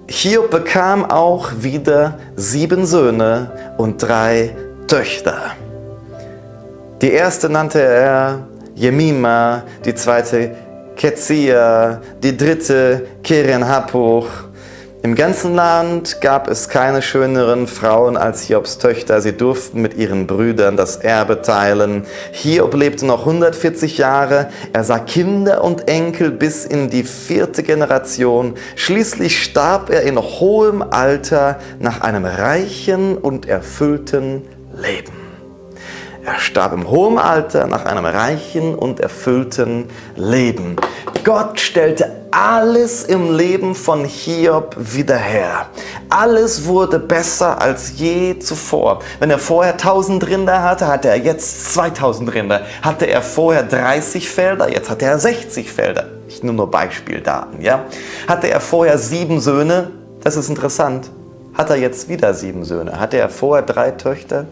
[0.09, 4.57] Hiob bekam auch wieder sieben Söhne und drei
[4.89, 5.53] Töchter.
[7.01, 8.41] Die erste nannte er
[8.75, 10.51] Jemima, die zweite
[11.01, 14.27] Ketzia, die dritte Keren Hapuch.
[15.03, 19.23] Im ganzen Land gab es keine schöneren Frauen als Hiobs Töchter.
[19.23, 22.05] Sie durften mit ihren Brüdern das Erbe teilen.
[22.33, 24.51] Hiob lebte noch 140 Jahre.
[24.75, 28.57] Er sah Kinder und Enkel bis in die vierte Generation.
[28.77, 34.43] Schließlich starb er in hohem Alter nach einem reichen und erfüllten
[34.77, 35.20] Leben.
[36.25, 40.77] Er starb im hohen Alter nach einem reichen und erfüllten Leben.
[41.25, 45.67] Gott stellte alles im Leben von Hiob wieder her.
[46.11, 49.01] Alles wurde besser als je zuvor.
[49.19, 52.63] Wenn er vorher 1000 Rinder hatte, hatte er jetzt 2000 Rinder.
[52.83, 56.07] Hatte er vorher 30 Felder, jetzt hat er 60 Felder.
[56.29, 57.85] Ich nehme nur Beispieldaten, ja?
[58.29, 59.91] Hatte er vorher sieben Söhne,
[60.23, 61.11] das ist interessant.
[61.55, 63.01] Hat er jetzt wieder sieben Söhne?
[63.01, 64.45] Hatte er vorher drei Töchter?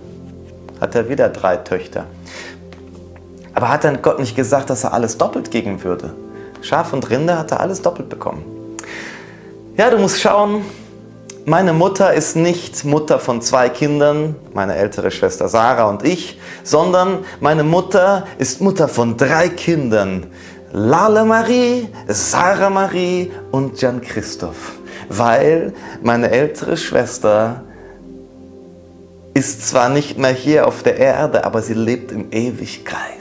[0.80, 2.06] Hat er wieder drei Töchter?
[3.54, 6.10] Aber hat dann Gott nicht gesagt, dass er alles doppelt geben würde?
[6.60, 8.44] Schaf und Rinder hat er alles doppelt bekommen.
[9.76, 10.64] Ja, du musst schauen,
[11.44, 17.24] meine Mutter ist nicht Mutter von zwei Kindern, meine ältere Schwester Sarah und ich, sondern
[17.40, 20.26] meine Mutter ist Mutter von drei Kindern.
[20.72, 24.72] Lale Marie, Sarah Marie und Jan Christoph.
[25.08, 25.72] Weil
[26.02, 27.62] meine ältere Schwester
[29.38, 33.14] ist zwar nicht mehr hier auf der Erde, aber sie lebt in Ewigkeit.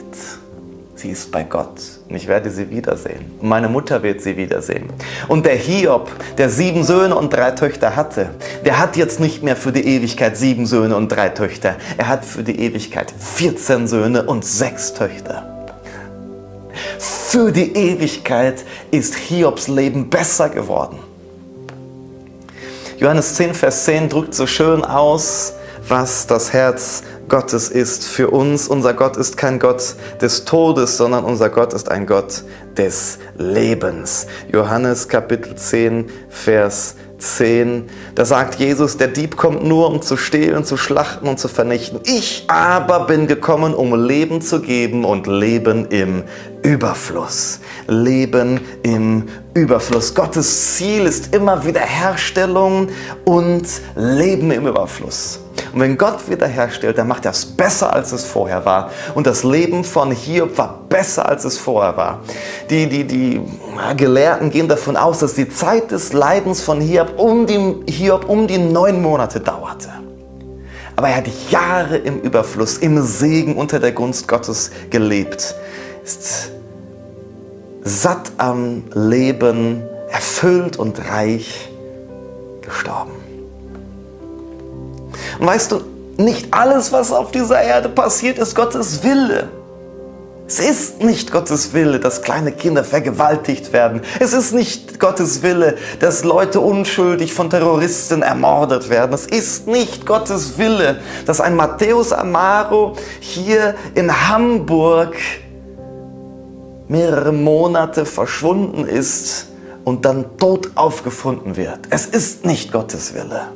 [0.96, 3.30] Sie ist bei Gott und ich werde sie wiedersehen.
[3.38, 4.90] Und meine Mutter wird sie wiedersehen.
[5.28, 8.30] Und der Hiob, der sieben Söhne und drei Töchter hatte,
[8.64, 11.76] der hat jetzt nicht mehr für die Ewigkeit sieben Söhne und drei Töchter.
[11.96, 15.68] Er hat für die Ewigkeit 14 Söhne und sechs Töchter.
[16.98, 20.98] Für die Ewigkeit ist Hiobs Leben besser geworden.
[22.98, 25.52] Johannes 10, Vers 10 drückt so schön aus,
[25.88, 28.68] was das Herz Gottes ist für uns.
[28.68, 32.44] Unser Gott ist kein Gott des Todes, sondern unser Gott ist ein Gott
[32.76, 34.26] des Lebens.
[34.52, 40.64] Johannes Kapitel 10, Vers 10, da sagt Jesus, der Dieb kommt nur, um zu stehlen,
[40.64, 42.00] zu schlachten und zu vernichten.
[42.04, 46.22] Ich aber bin gekommen, um Leben zu geben und Leben im
[46.62, 47.60] Überfluss.
[47.88, 49.24] Leben im
[49.54, 50.14] Überfluss.
[50.14, 52.88] Gottes Ziel ist immer Wiederherstellung
[53.24, 53.66] und
[53.96, 55.40] Leben im Überfluss.
[55.72, 58.90] Und wenn Gott wiederherstellt, dann macht er es besser, als es vorher war.
[59.14, 62.20] Und das Leben von Hiob war besser, als es vorher war.
[62.70, 63.40] Die, die, die
[63.96, 68.46] Gelehrten gehen davon aus, dass die Zeit des Leidens von Hiob um die, Hiob um
[68.46, 69.90] die neun Monate dauerte.
[70.96, 75.54] Aber er hat Jahre im Überfluss, im Segen unter der Gunst Gottes gelebt.
[76.04, 76.50] Ist
[77.88, 81.70] satt am Leben, erfüllt und reich
[82.60, 83.17] gestorben.
[85.38, 85.80] Und weißt du,
[86.16, 89.48] nicht alles, was auf dieser Erde passiert, ist Gottes Wille.
[90.48, 94.00] Es ist nicht Gottes Wille, dass kleine Kinder vergewaltigt werden.
[94.18, 99.12] Es ist nicht Gottes Wille, dass Leute unschuldig von Terroristen ermordet werden.
[99.12, 105.16] Es ist nicht Gottes Wille, dass ein Matthäus Amaro hier in Hamburg
[106.88, 109.48] mehrere Monate verschwunden ist
[109.84, 111.80] und dann tot aufgefunden wird.
[111.90, 113.48] Es ist nicht Gottes Wille.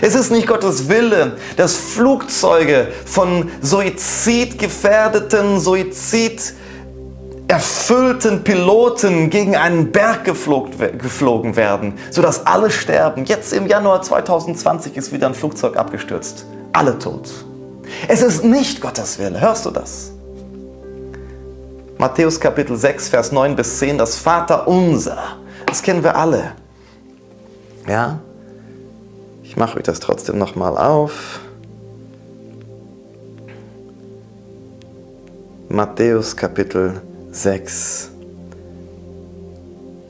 [0.00, 11.56] Es ist nicht Gottes Wille, dass Flugzeuge von suizidgefährdeten, suiziderfüllten Piloten gegen einen Berg geflogen
[11.56, 13.24] werden, sodass alle sterben.
[13.24, 16.46] Jetzt im Januar 2020 ist wieder ein Flugzeug abgestürzt.
[16.72, 17.28] Alle tot.
[18.08, 19.40] Es ist nicht Gottes Wille.
[19.40, 20.12] Hörst du das?
[21.98, 25.36] Matthäus Kapitel 6, Vers 9 bis 10, das Vater unser.
[25.66, 26.52] Das kennen wir alle.
[27.86, 28.18] Ja?
[29.52, 31.40] Ich mache euch das trotzdem nochmal auf.
[35.68, 38.12] Matthäus Kapitel 6,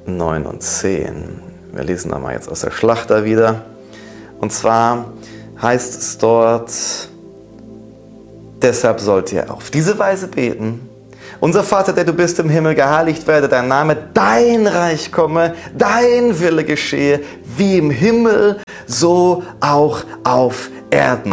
[0.07, 1.40] 9 und 10.
[1.72, 3.64] Wir lesen da mal jetzt aus der Schlachter wieder.
[4.40, 5.07] Und zwar
[5.61, 6.70] heißt es dort,
[8.62, 10.88] Deshalb sollt ihr auf diese Weise beten.
[11.40, 16.38] Unser Vater, der du bist im Himmel, geheiligt werde dein Name, dein Reich komme, dein
[16.38, 17.18] Wille geschehe,
[17.57, 18.62] wie im Himmel,
[18.93, 21.32] so auch auf Erden.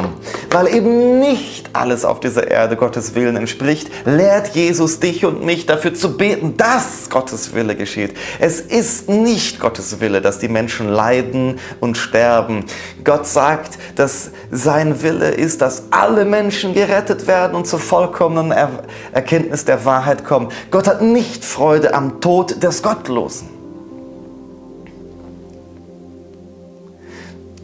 [0.51, 5.65] Weil eben nicht alles auf dieser Erde Gottes Willen entspricht, lehrt Jesus dich und mich
[5.65, 8.15] dafür zu beten, dass Gottes Wille geschieht.
[8.39, 12.65] Es ist nicht Gottes Wille, dass die Menschen leiden und sterben.
[13.03, 18.69] Gott sagt, dass sein Wille ist, dass alle Menschen gerettet werden und zur vollkommenen er
[19.11, 20.49] Erkenntnis der Wahrheit kommen.
[20.71, 23.58] Gott hat nicht Freude am Tod des Gottlosen.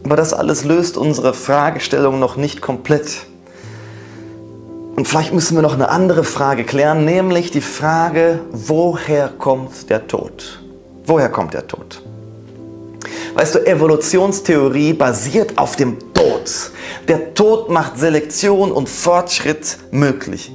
[0.06, 3.26] Aber das alles löst unsere Fragestellung noch nicht komplett.
[4.96, 10.06] Und vielleicht müssen wir noch eine andere Frage klären, nämlich die Frage, woher kommt der
[10.08, 10.62] Tod?
[11.08, 12.04] Woher kommt der Tod?
[13.34, 16.72] Weißt du, Evolutionstheorie basiert auf dem Tod.
[17.08, 20.52] Der Tod macht Selektion und Fortschritt möglich.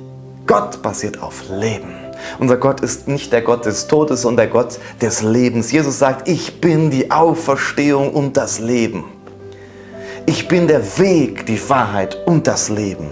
[0.46, 1.96] Gott basiert auf Leben.
[2.38, 5.72] Unser Gott ist nicht der Gott des Todes, sondern der Gott des Lebens.
[5.72, 9.04] Jesus sagt, ich bin die Auferstehung und das Leben.
[10.26, 13.08] Ich bin der Weg, die Wahrheit und das Leben.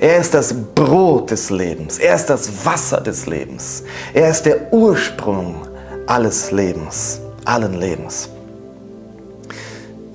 [0.00, 1.98] Er ist das Brot des Lebens.
[1.98, 3.82] Er ist das Wasser des Lebens.
[4.14, 5.66] Er ist der Ursprung
[6.06, 8.28] alles Lebens, allen Lebens.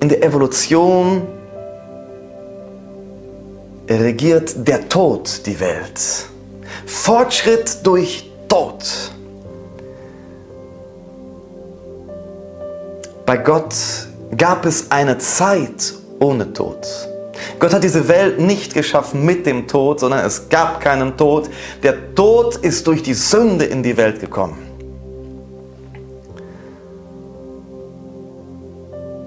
[0.00, 1.26] In der Evolution
[3.88, 6.00] regiert der Tod die Welt.
[6.86, 8.84] Fortschritt durch Tod.
[13.26, 13.74] Bei Gott
[14.36, 16.86] gab es eine Zeit ohne Tod.
[17.58, 21.50] Gott hat diese Welt nicht geschaffen mit dem Tod, sondern es gab keinen Tod.
[21.82, 24.63] Der Tod ist durch die Sünde in die Welt gekommen.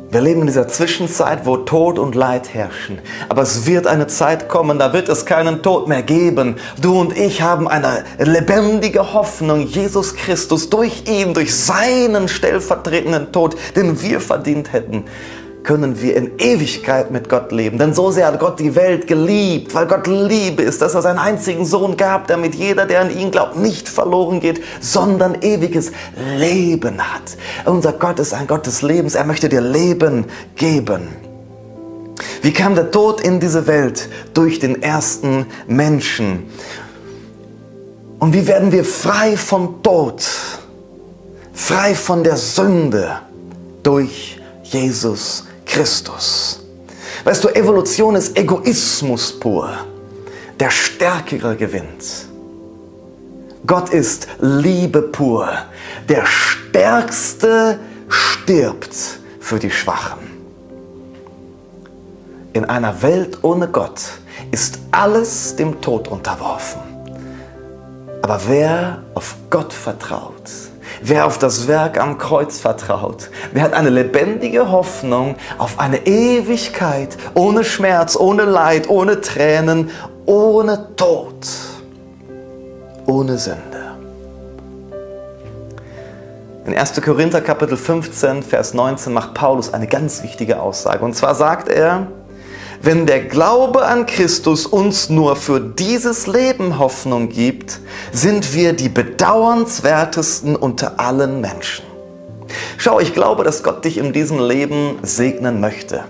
[0.09, 2.99] Wir leben in dieser Zwischenzeit, wo Tod und Leid herrschen.
[3.27, 6.55] Aber es wird eine Zeit kommen, da wird es keinen Tod mehr geben.
[6.81, 9.67] Du und ich haben eine lebendige Hoffnung.
[9.67, 15.03] Jesus Christus durch ihn, durch seinen stellvertretenden Tod, den wir verdient hätten,
[15.67, 17.77] können wir in Ewigkeit mit Gott leben.
[17.77, 21.19] Denn so sehr hat Gott die Welt geliebt, weil Gott Liebe ist, dass er seinen
[21.19, 25.91] einzigen Sohn gab, damit jeder, der an ihn glaubt, nicht verloren geht, sondern ewiges
[26.37, 27.35] Leben hat.
[27.65, 29.13] Unser Gott ist ein Gott des Lebens.
[29.13, 31.09] Er möchte dir Leben geben.
[32.41, 34.07] Wie kam der Tod in diese Welt?
[34.33, 36.45] Durch den ersten Menschen.
[38.19, 40.25] Und wie werden wir frei vom Tod,
[41.51, 43.17] frei von der Sünde
[43.83, 46.61] durch Jesus Christus.
[47.23, 49.69] Weißt du, Evolution ist Egoismus pur.
[50.59, 52.27] Der Stärkere gewinnt.
[53.65, 55.49] Gott ist Liebe pur.
[56.07, 58.95] Der Stärkste stirbt
[59.39, 60.19] für die Schwachen.
[62.53, 64.01] In einer Welt ohne Gott
[64.51, 66.81] ist alles dem Tod unterworfen.
[68.21, 70.36] Aber wer auf Gott vertraut,
[71.09, 77.17] Wer auf das Werk am Kreuz vertraut, wer hat eine lebendige Hoffnung auf eine Ewigkeit
[77.33, 79.89] ohne Schmerz, ohne Leid, ohne Tränen,
[80.25, 81.47] ohne Tod,
[83.05, 83.95] ohne Sünde.
[86.65, 87.01] In 1.
[87.01, 91.05] Korinther Kapitel 15, Vers 19 macht Paulus eine ganz wichtige Aussage.
[91.05, 92.07] Und zwar sagt er,
[92.81, 97.79] wenn der Glaube an Christus uns nur für dieses Leben Hoffnung gibt,
[98.11, 101.85] sind wir die bedauernswertesten unter allen Menschen.
[102.77, 106.03] Schau, ich glaube, dass Gott dich in diesem Leben segnen möchte.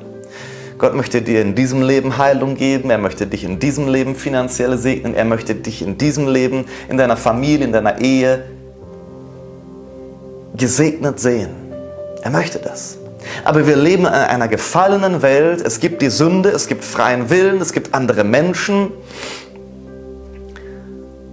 [0.77, 4.77] Gott möchte dir in diesem Leben Heilung geben, er möchte dich in diesem Leben finanziell
[4.77, 8.43] segnen, er möchte dich in diesem Leben, in deiner Familie, in deiner Ehe
[10.55, 11.49] gesegnet sehen.
[12.21, 12.97] Er möchte das.
[13.43, 15.61] Aber wir leben in einer gefallenen Welt.
[15.65, 18.91] Es gibt die Sünde, es gibt freien Willen, es gibt andere Menschen.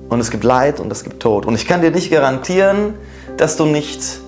[0.08, 1.46] Und es gibt Leid und es gibt Tod.
[1.46, 2.94] Und ich kann dir nicht garantieren,
[3.36, 4.20] dass du nicht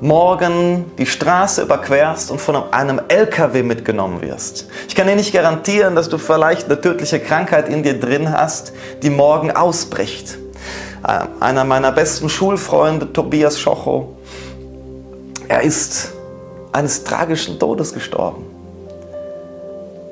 [0.00, 4.68] morgen die Straße überquerst und von einem LKW mitgenommen wirst.
[4.88, 8.72] Ich kann dir nicht garantieren, dass du vielleicht eine tödliche Krankheit in dir drin hast,
[9.02, 10.38] die morgen ausbricht.
[11.06, 14.16] Äh, einer meiner besten Schulfreunde, Tobias Schocho,
[15.48, 16.13] er ist
[16.74, 18.44] eines tragischen Todes gestorben.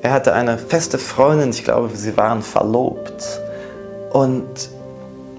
[0.00, 3.40] Er hatte eine feste Freundin, ich glaube, sie waren verlobt.
[4.12, 4.70] Und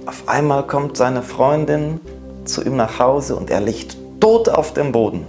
[0.06, 2.02] auf einmal kommt seine Freundin
[2.44, 5.26] zu ihm nach Hause und er liegt tot auf dem Boden.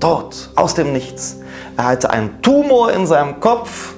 [0.00, 1.36] Tot, aus dem Nichts.
[1.76, 3.94] Er hatte einen Tumor in seinem Kopf,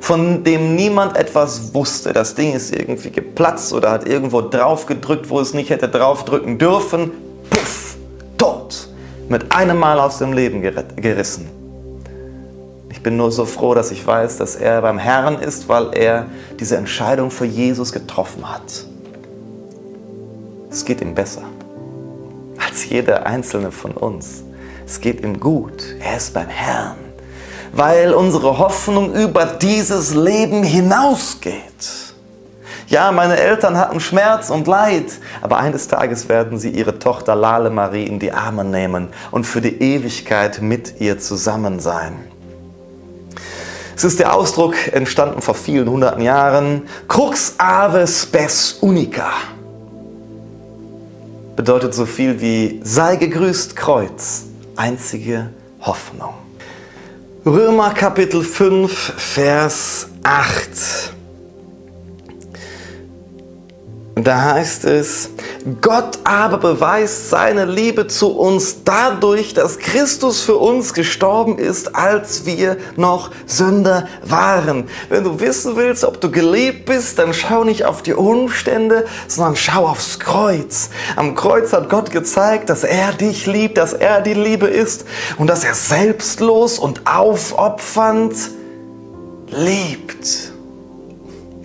[0.00, 2.12] von dem niemand etwas wusste.
[2.12, 6.58] Das Ding ist irgendwie geplatzt oder hat irgendwo drauf gedrückt, wo es nicht hätte draufdrücken
[6.58, 7.10] dürfen.
[7.48, 7.96] Puff,
[8.36, 8.85] tot
[9.28, 11.56] mit einem Mal aus dem Leben gerissen
[13.06, 16.26] bin nur so froh, dass ich weiß, dass er beim Herrn ist, weil er
[16.58, 18.84] diese Entscheidung für Jesus getroffen hat.
[20.68, 21.42] Es geht ihm besser
[22.58, 24.42] als jeder einzelne von uns.
[24.84, 25.84] Es geht ihm gut.
[26.00, 26.96] Er ist beim Herrn,
[27.72, 32.05] weil unsere Hoffnung über dieses Leben hinausgeht.
[32.88, 37.68] Ja, meine Eltern hatten Schmerz und Leid, aber eines Tages werden sie ihre Tochter Lale
[37.70, 42.14] Marie in die Arme nehmen und für die Ewigkeit mit ihr zusammen sein.
[43.96, 49.30] Es ist der Ausdruck, entstanden vor vielen hunderten Jahren, Crux ave spes unica.
[51.56, 54.44] Bedeutet so viel wie sei gegrüßt Kreuz,
[54.76, 56.34] einzige Hoffnung.
[57.44, 61.15] Römer Kapitel 5, Vers 8.
[64.18, 65.28] Da heißt es,
[65.82, 72.46] Gott aber beweist seine Liebe zu uns dadurch, dass Christus für uns gestorben ist, als
[72.46, 74.88] wir noch Sünder waren.
[75.10, 79.54] Wenn du wissen willst, ob du geliebt bist, dann schau nicht auf die Umstände, sondern
[79.54, 80.88] schau aufs Kreuz.
[81.16, 85.04] Am Kreuz hat Gott gezeigt, dass er dich liebt, dass er die Liebe ist
[85.36, 88.34] und dass er selbstlos und aufopfernd
[89.50, 90.55] liebt.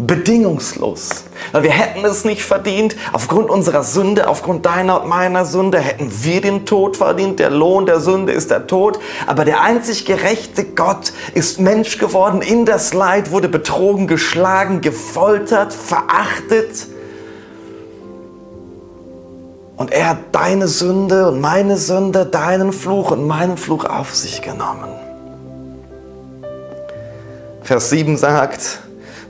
[0.08, 1.24] Bedingungslos.
[1.52, 2.96] Weil wir hätten es nicht verdient.
[3.14, 7.40] Aufgrund unserer Sünde, aufgrund deiner und meiner Sünde hätten wir den Tod verdient.
[7.40, 9.00] Der Lohn der Sünde ist der Tod.
[9.28, 15.74] Aber der einzig gerechte Gott ist Mensch geworden in das Leid, wurde betrogen, geschlagen, gefoltert,
[15.74, 16.88] verachtet.
[19.78, 24.42] Und er hat deine Sünde und meine Sünde, deinen Fluch und meinen Fluch auf sich
[24.42, 24.90] genommen.
[27.64, 28.82] Vers 7 sagt,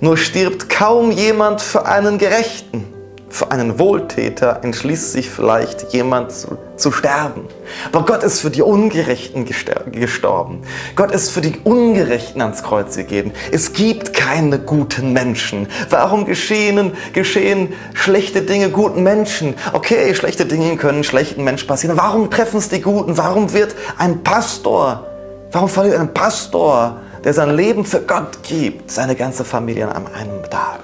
[0.01, 2.85] nur stirbt kaum jemand für einen Gerechten.
[3.29, 7.45] Für einen Wohltäter entschließt sich vielleicht jemand zu, zu, sterben.
[7.93, 10.63] Aber Gott ist für die Ungerechten gestorben.
[10.97, 13.31] Gott ist für die Ungerechten ans Kreuz gegeben.
[13.53, 15.67] Es gibt keine guten Menschen.
[15.89, 19.53] Warum geschehen, geschehen schlechte Dinge guten Menschen?
[19.71, 21.95] Okay, schlechte Dinge können schlechten Menschen passieren.
[21.95, 23.17] Warum treffen es die Guten?
[23.17, 25.07] Warum wird ein Pastor,
[25.53, 30.43] warum verliert ein Pastor der sein Leben für Gott gibt, seine ganze Familie an einem
[30.49, 30.81] Tag?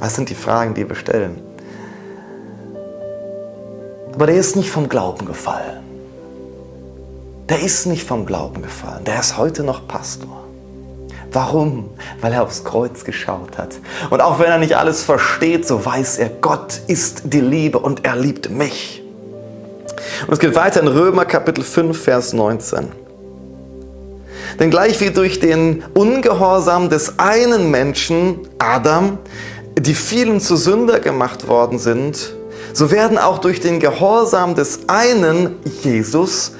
[0.00, 1.40] Das sind die Fragen, die wir stellen.
[4.14, 5.78] Aber der ist nicht vom Glauben gefallen.
[7.48, 9.04] Der ist nicht vom Glauben gefallen.
[9.04, 10.44] Der ist heute noch Pastor.
[11.32, 11.88] Warum?
[12.20, 13.74] Weil er aufs Kreuz geschaut hat.
[14.10, 18.04] Und auch wenn er nicht alles versteht, so weiß er, Gott ist die Liebe und
[18.04, 19.02] er liebt mich.
[20.26, 23.01] Und es geht weiter in Römer Kapitel 5, Vers 19.
[24.58, 29.18] Denn gleich wie durch den Ungehorsam des einen Menschen, Adam,
[29.78, 32.34] die vielen zu Sünder gemacht worden sind,
[32.72, 36.52] so werden auch durch den Gehorsam des einen, Jesus,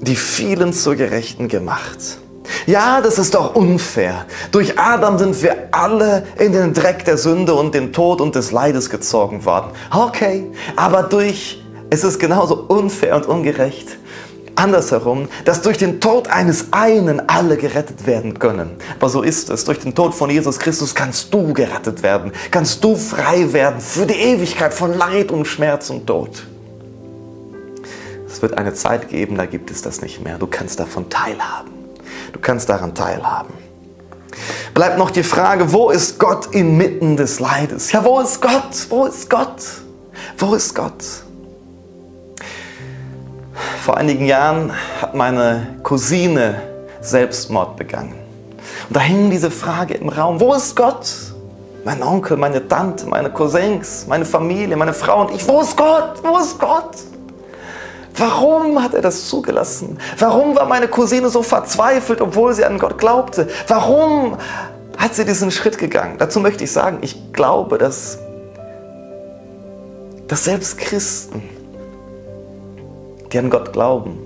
[0.00, 2.18] die vielen zu Gerechten gemacht.
[2.66, 4.26] Ja, das ist doch unfair.
[4.52, 8.52] Durch Adam sind wir alle in den Dreck der Sünde und den Tod und des
[8.52, 9.70] Leides gezogen worden.
[9.90, 13.98] Okay, aber durch, es ist genauso unfair und ungerecht,
[14.56, 18.70] andersherum, dass durch den Tod eines einen alle gerettet werden können.
[18.98, 19.64] Aber so ist es.
[19.64, 24.06] Durch den Tod von Jesus Christus kannst du gerettet werden, kannst du frei werden für
[24.06, 26.46] die Ewigkeit von Leid und Schmerz und Tod.
[28.26, 30.38] Es wird eine Zeit geben, da gibt es das nicht mehr.
[30.38, 31.70] Du kannst davon teilhaben.
[32.32, 33.54] Du kannst daran teilhaben.
[34.74, 37.92] Bleibt noch die Frage, wo ist Gott inmitten des Leides?
[37.92, 38.86] Ja, wo ist Gott?
[38.90, 39.62] Wo ist Gott?
[40.36, 41.02] Wo ist Gott?
[43.84, 46.60] Vor einigen Jahren hat meine Cousine
[47.00, 48.14] Selbstmord begangen.
[48.88, 51.08] Und da hing diese Frage im Raum, wo ist Gott?
[51.84, 56.14] Mein Onkel, meine Tante, meine Cousins, meine Familie, meine Frau und ich, wo ist Gott?
[56.22, 56.96] Wo ist Gott?
[58.16, 59.98] Warum hat er das zugelassen?
[60.18, 63.48] Warum war meine Cousine so verzweifelt, obwohl sie an Gott glaubte?
[63.68, 64.38] Warum
[64.96, 66.16] hat sie diesen Schritt gegangen?
[66.18, 68.18] Dazu möchte ich sagen, ich glaube, dass,
[70.26, 71.42] dass selbst Christen
[73.36, 74.18] die an Gott glauben,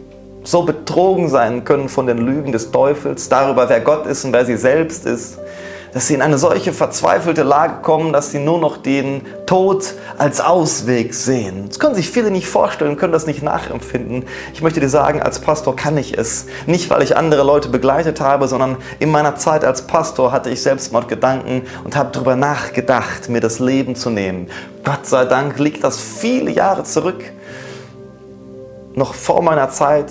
[0.44, 4.44] so betrogen sein können von den Lügen des Teufels darüber, wer Gott ist und wer
[4.44, 5.36] sie selbst ist,
[5.92, 10.40] dass sie in eine solche verzweifelte Lage kommen, dass sie nur noch den Tod als
[10.40, 11.64] Ausweg sehen.
[11.66, 14.26] Das können sich viele nicht vorstellen, können das nicht nachempfinden.
[14.54, 16.46] Ich möchte dir sagen, als Pastor kann ich es.
[16.66, 20.62] Nicht, weil ich andere Leute begleitet habe, sondern in meiner Zeit als Pastor hatte ich
[20.62, 24.48] Selbstmordgedanken und habe darüber nachgedacht, mir das Leben zu nehmen.
[24.84, 27.24] Gott sei Dank liegt das viele Jahre zurück
[28.94, 30.10] noch vor meiner Zeit,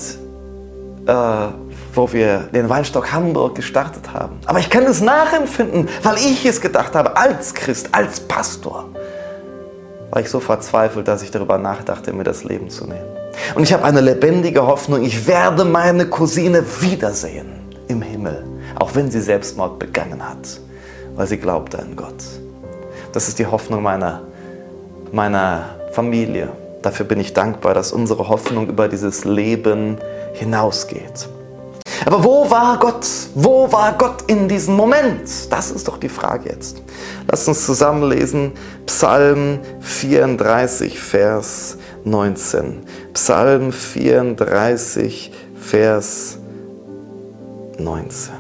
[1.05, 1.13] äh,
[1.93, 4.39] wo wir den Weinstock Hamburg gestartet haben.
[4.45, 8.85] Aber ich kann es nachempfinden, weil ich es gedacht habe, als Christ, als Pastor.
[10.11, 13.05] War ich so verzweifelt, dass ich darüber nachdachte, mir das Leben zu nehmen.
[13.55, 17.51] Und ich habe eine lebendige Hoffnung, ich werde meine Cousine wiedersehen
[17.87, 18.43] im Himmel.
[18.77, 20.59] auch wenn sie Selbstmord begangen hat,
[21.15, 22.23] weil sie glaubte an Gott.
[23.13, 24.21] Das ist die Hoffnung meiner,
[25.11, 26.49] meiner Familie.
[26.81, 29.97] Dafür bin ich dankbar, dass unsere Hoffnung über dieses Leben
[30.33, 31.27] hinausgeht.
[32.05, 33.05] Aber wo war Gott?
[33.35, 35.51] Wo war Gott in diesem Moment?
[35.51, 36.81] Das ist doch die Frage jetzt.
[37.29, 38.53] Lass uns zusammenlesen
[38.85, 42.83] Psalm 34, Vers 19.
[43.13, 46.37] Psalm 34, Vers
[47.77, 48.38] 19.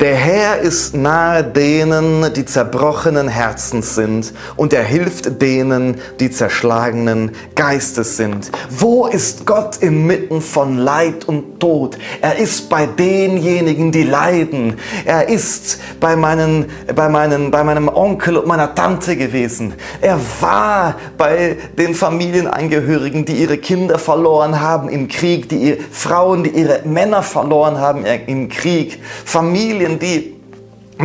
[0.00, 7.30] Der Herr ist nahe denen, die zerbrochenen Herzens sind, und er hilft denen, die zerschlagenen
[7.54, 8.50] Geistes sind.
[8.68, 11.96] Wo ist Gott inmitten von Leid und Tod?
[12.20, 14.74] Er ist bei denjenigen, die leiden.
[15.06, 19.72] Er ist bei, meinen, bei, meinen, bei meinem Onkel und meiner Tante gewesen.
[20.02, 26.50] Er war bei den Familienangehörigen, die ihre Kinder verloren haben im Krieg, die Frauen, die
[26.50, 30.36] ihre Männer verloren haben im Krieg, Familien, Familien, die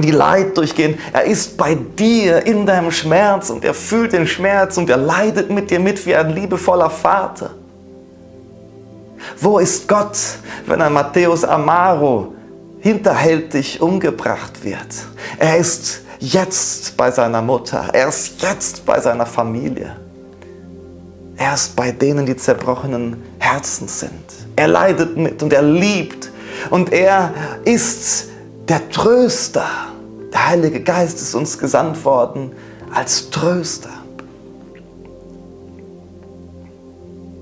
[0.02, 0.98] die Leid durchgehen.
[1.12, 5.50] Er ist bei dir in deinem Schmerz und er fühlt den Schmerz und er leidet
[5.50, 7.52] mit dir mit wie ein liebevoller Vater.
[9.40, 10.18] Wo ist Gott,
[10.66, 12.34] wenn ein Matthäus Amaro
[12.80, 14.88] hinterhältig umgebracht wird?
[15.38, 17.90] Er ist jetzt bei seiner Mutter.
[17.94, 19.96] Er ist jetzt bei seiner Familie.
[21.38, 24.24] Er ist bei denen, die zerbrochenen Herzen sind.
[24.56, 26.30] Er leidet mit und er liebt.
[26.70, 27.34] Und er
[27.66, 28.31] ist
[28.72, 29.68] der Tröster.
[30.32, 32.54] Der Heilige Geist ist uns gesandt worden
[32.94, 33.90] als Tröster.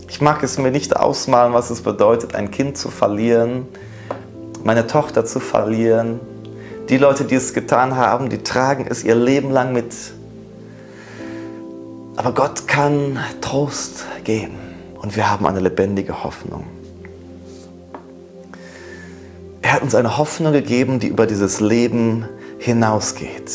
[0.07, 3.67] Ich mag es mir nicht ausmalen, was es bedeutet, ein Kind zu verlieren,
[4.63, 6.19] meine Tochter zu verlieren.
[6.89, 9.93] Die Leute, die es getan haben, die tragen es ihr Leben lang mit.
[12.15, 14.57] Aber Gott kann Trost geben
[14.99, 16.78] und wir haben eine lebendige Hoffnung.
[19.61, 22.25] Er hat uns eine Hoffnung gegeben, die über dieses Leben
[22.59, 23.51] hinausgeht.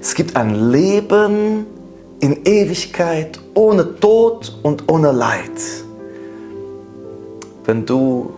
[0.00, 1.66] Es gibt ein Leben
[2.20, 5.50] in Ewigkeit ohne Tod und ohne Leid.
[7.64, 8.34] Wenn du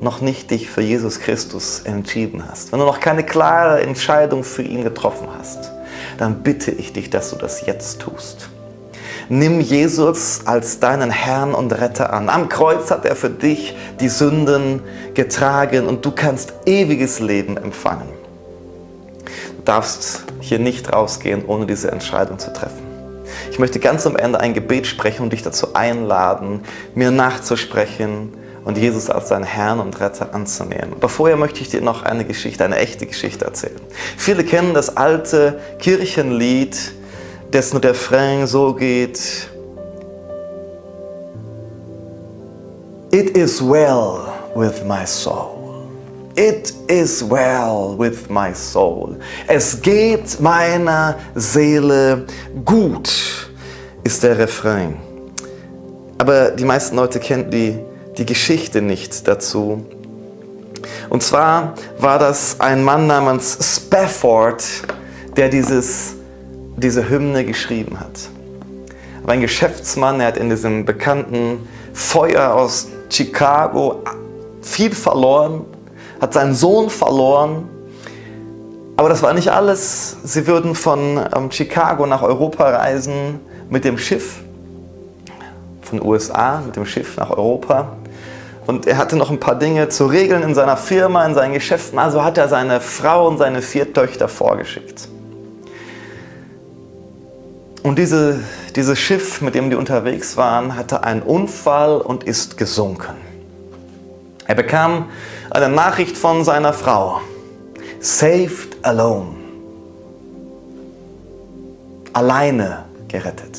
[0.00, 4.62] noch nicht dich für Jesus Christus entschieden hast, wenn du noch keine klare Entscheidung für
[4.62, 5.70] ihn getroffen hast,
[6.18, 8.48] dann bitte ich dich, dass du das jetzt tust.
[9.28, 12.28] Nimm Jesus als deinen Herrn und Retter an.
[12.28, 14.82] Am Kreuz hat er für dich die Sünden
[15.14, 18.08] getragen und du kannst ewiges Leben empfangen.
[19.56, 22.84] Du darfst hier nicht rausgehen, ohne diese Entscheidung zu treffen.
[23.50, 26.60] Ich möchte ganz am Ende ein Gebet sprechen und dich dazu einladen,
[26.94, 28.32] mir nachzusprechen
[28.64, 30.92] und Jesus als deinen Herrn und Retter anzunehmen.
[30.94, 33.80] Aber vorher möchte ich dir noch eine Geschichte, eine echte Geschichte erzählen.
[34.16, 36.76] Viele kennen das alte Kirchenlied,
[37.54, 39.48] dessen Refrain so geht,
[43.12, 45.86] It is well with my soul.
[46.34, 49.16] It is well with my soul.
[49.46, 52.26] Es geht meiner Seele
[52.64, 53.08] gut,
[54.02, 54.96] ist der Refrain.
[56.18, 57.78] Aber die meisten Leute kennen die,
[58.18, 59.86] die Geschichte nicht dazu.
[61.08, 64.64] Und zwar war das ein Mann namens Spafford,
[65.36, 66.16] der dieses
[66.76, 68.28] diese Hymne geschrieben hat.
[69.22, 74.02] Er war ein Geschäftsmann, er hat in diesem bekannten Feuer aus Chicago
[74.60, 75.64] viel verloren,
[76.20, 77.68] hat seinen Sohn verloren.
[78.96, 80.16] Aber das war nicht alles.
[80.24, 84.40] Sie würden von ähm, Chicago nach Europa reisen mit dem Schiff,
[85.82, 87.96] von USA mit dem Schiff nach Europa.
[88.66, 91.98] Und er hatte noch ein paar Dinge zu regeln in seiner Firma, in seinen Geschäften.
[91.98, 95.08] Also hat er seine Frau und seine vier Töchter vorgeschickt.
[97.84, 98.40] Und diese,
[98.74, 103.12] dieses Schiff, mit dem die unterwegs waren, hatte einen Unfall und ist gesunken.
[104.46, 105.10] Er bekam
[105.50, 107.20] eine Nachricht von seiner Frau.
[108.00, 109.34] Saved alone.
[112.14, 113.58] Alleine gerettet.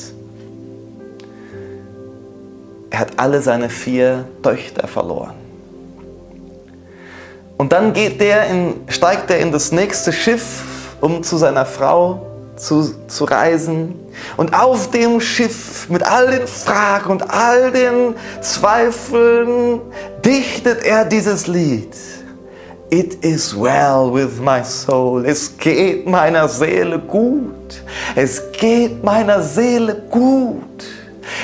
[2.90, 5.34] Er hat alle seine vier Töchter verloren.
[7.56, 10.64] Und dann geht der in, steigt er in das nächste Schiff,
[11.00, 13.94] um zu seiner Frau zu, zu reisen.
[14.36, 19.80] Und auf dem Schiff mit all den Fragen und all den Zweifeln
[20.24, 21.94] dichtet er dieses Lied.
[22.90, 25.24] It is well with my soul.
[25.26, 27.82] Es geht meiner Seele gut.
[28.14, 30.95] Es geht meiner Seele gut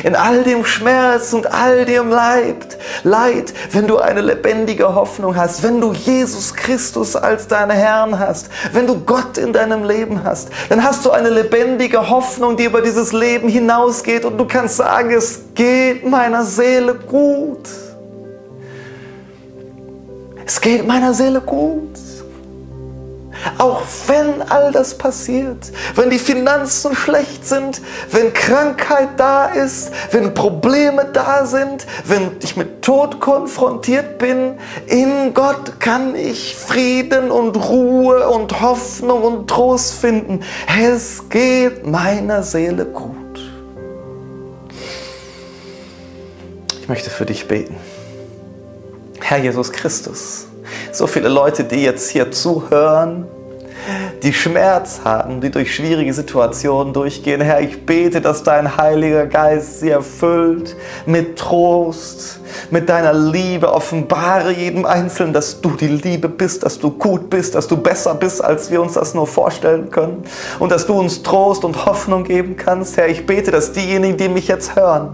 [0.02, 5.62] in all dem Schmerz und all dem Leid, Leid, wenn du eine lebendige Hoffnung hast,
[5.62, 10.48] wenn du Jesus Christus als deinen Herrn hast, wenn du Gott in deinem Leben hast,
[10.68, 15.10] dann hast du eine lebendige Hoffnung, die über dieses Leben hinausgeht und du kannst sagen,
[15.12, 17.68] es geht meiner Seele gut.
[20.44, 21.98] Es geht meiner Seele gut.
[23.58, 27.80] Auch wenn all das passiert, wenn die Finanzen schlecht sind,
[28.10, 35.34] wenn Krankheit da ist, wenn Probleme da sind, wenn ich mit Tod konfrontiert bin, in
[35.34, 40.40] Gott kann ich Frieden und Ruhe und Hoffnung und Trost finden.
[40.80, 43.16] Es geht meiner Seele gut.
[46.80, 47.76] Ich möchte für dich beten.
[49.20, 50.46] Herr Jesus Christus,
[50.90, 53.26] so viele Leute, die jetzt hier zuhören,
[54.22, 57.40] die Schmerz haben, die durch schwierige Situationen durchgehen.
[57.40, 60.76] Herr, ich bete, dass dein Heiliger Geist sie erfüllt
[61.06, 63.72] mit Trost, mit deiner Liebe.
[63.72, 68.14] Offenbare jedem Einzelnen, dass du die Liebe bist, dass du gut bist, dass du besser
[68.14, 70.22] bist, als wir uns das nur vorstellen können.
[70.58, 72.96] Und dass du uns Trost und Hoffnung geben kannst.
[72.96, 75.10] Herr, ich bete, dass diejenigen, die mich jetzt hören,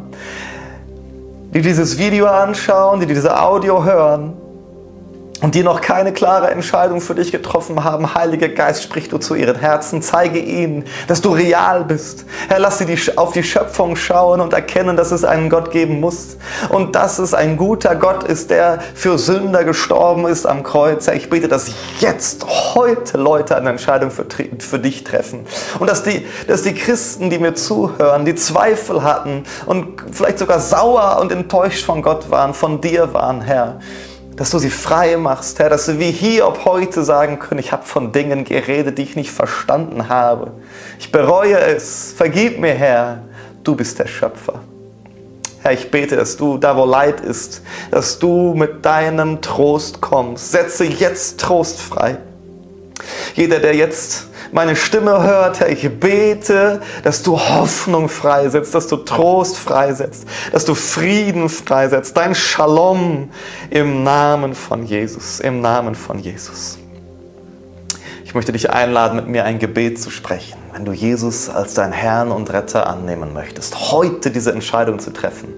[1.54, 4.34] die dieses Video anschauen, die diese Audio hören,
[5.41, 9.34] und die noch keine klare Entscheidung für dich getroffen haben, Heiliger Geist, sprich du zu
[9.34, 12.24] ihren Herzen, zeige ihnen, dass du real bist.
[12.49, 16.39] Herr, lass sie auf die Schöpfung schauen und erkennen, dass es einen Gott geben muss
[16.70, 21.07] und dass es ein guter Gott ist, der für Sünder gestorben ist am Kreuz.
[21.07, 21.70] Herr, ich bete, dass
[22.01, 24.26] jetzt, heute Leute eine Entscheidung für,
[24.59, 25.47] für dich treffen
[25.78, 30.59] und dass die, dass die Christen, die mir zuhören, die Zweifel hatten und vielleicht sogar
[30.59, 33.78] sauer und enttäuscht von Gott waren, von dir waren, Herr,
[34.39, 37.84] dass du sie frei machst, Herr, dass sie wie Hiob heute sagen können, ich habe
[37.84, 40.53] von Dingen geredet, die ich nicht verstanden habe.
[41.01, 42.14] Ich bereue es.
[42.16, 43.24] Vergib mir, Herr,
[43.64, 44.61] du bist der Schöpfer.
[45.62, 50.53] Herr, ich bete, dass du da, wo Leid ist, dass du mit deinem Trost kommst.
[50.53, 52.18] Setze jetzt Trost frei.
[53.34, 58.96] Jeder, der jetzt meine Stimme hört, Herr, ich bete, dass du Hoffnung freisetzt, dass du
[58.96, 63.30] Trost freisetzt, dass du Frieden freisetzt, dein Shalom
[63.70, 66.78] im Namen von Jesus, im Namen von Jesus.
[68.24, 71.92] Ich möchte dich einladen, mit mir ein Gebet zu sprechen, wenn du Jesus als dein
[71.92, 75.49] Herrn und Retter annehmen möchtest, heute diese Entscheidung zu treffen.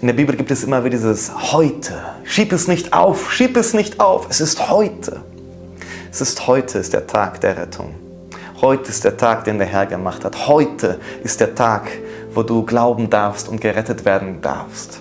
[0.00, 1.94] In der Bibel gibt es immer wieder dieses heute.
[2.24, 5.20] Schieb es nicht auf, schieb es nicht auf, es ist heute.
[6.12, 7.94] Es ist heute ist der Tag der Rettung.
[8.60, 10.46] Heute ist der Tag, den der Herr gemacht hat.
[10.46, 11.88] Heute ist der Tag,
[12.34, 15.00] wo du glauben darfst und gerettet werden darfst.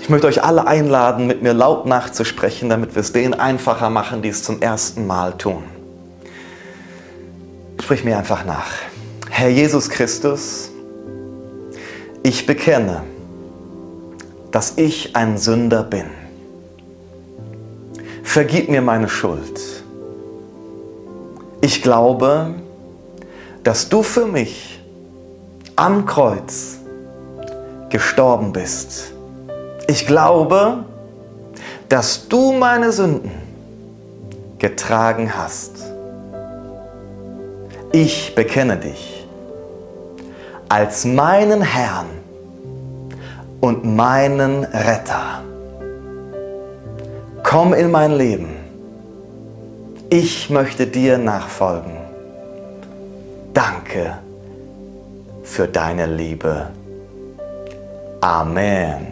[0.00, 4.22] Ich möchte euch alle einladen, mit mir laut nachzusprechen, damit wir es denen einfacher machen,
[4.22, 5.62] die es zum ersten Mal tun.
[7.82, 8.70] Sprich mir einfach nach.
[9.28, 10.70] Herr Jesus Christus,
[12.22, 13.02] ich bekenne,
[14.52, 16.06] dass ich ein Sünder bin
[18.28, 19.58] vergib mir meine Schuld.
[21.62, 22.54] Ich glaube,
[23.64, 24.80] dass du für mich
[25.76, 26.76] am Kreuz
[27.88, 29.14] gestorben bist.
[29.86, 30.84] Ich glaube,
[31.88, 33.32] dass du meine Sünden
[34.58, 35.72] getragen hast.
[37.92, 39.26] Ich bekenne dich
[40.68, 42.08] als meinen Herrn
[43.62, 45.47] und meinen Retter.
[47.42, 48.56] Komm in mein Leben.
[50.10, 51.92] Ich möchte dir nachfolgen.
[53.54, 54.18] Danke
[55.42, 56.68] für deine Liebe.
[58.20, 59.06] Amen.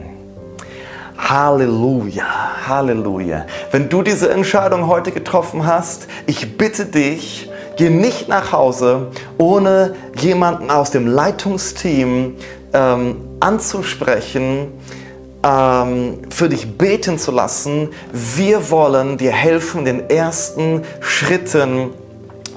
[1.18, 3.46] Halleluja, Halleluja.
[3.70, 9.08] Wenn du diese Entscheidung heute getroffen hast, ich bitte dich, geh nicht nach Hause,
[9.38, 12.36] ohne jemanden aus dem Leitungsteam
[12.72, 14.72] ähm, anzusprechen,
[15.46, 17.90] ähm, für dich beten zu lassen.
[18.12, 21.90] Wir wollen dir helfen, den ersten Schritten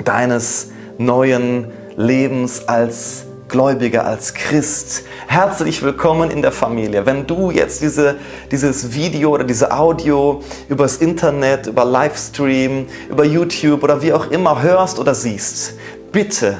[0.03, 5.03] deines neuen Lebens als Gläubiger, als Christ.
[5.27, 7.05] Herzlich willkommen in der Familie.
[7.05, 8.15] Wenn du jetzt diese,
[8.51, 14.61] dieses Video oder diese Audio übers Internet, über Livestream, über YouTube oder wie auch immer
[14.61, 15.73] hörst oder siehst,
[16.11, 16.57] bitte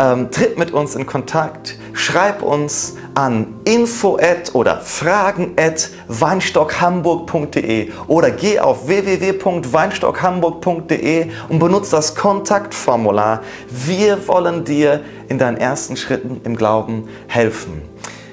[0.00, 4.18] ähm, tritt mit uns in Kontakt, schreib uns an info
[4.52, 13.40] oder fragen at weinstockhamburg.de oder geh auf www.weinstockhamburg.de und benutze das Kontaktformular.
[13.68, 17.80] Wir wollen dir in deinen ersten Schritten im Glauben helfen.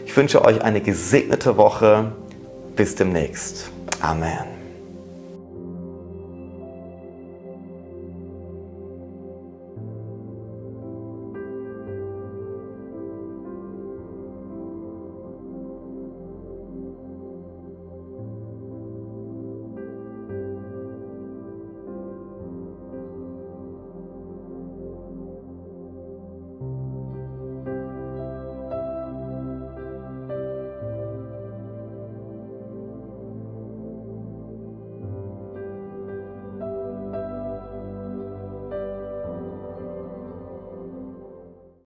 [0.05, 2.11] Ich wünsche euch eine gesegnete Woche.
[2.75, 3.71] Bis demnächst.
[4.01, 4.59] Amen.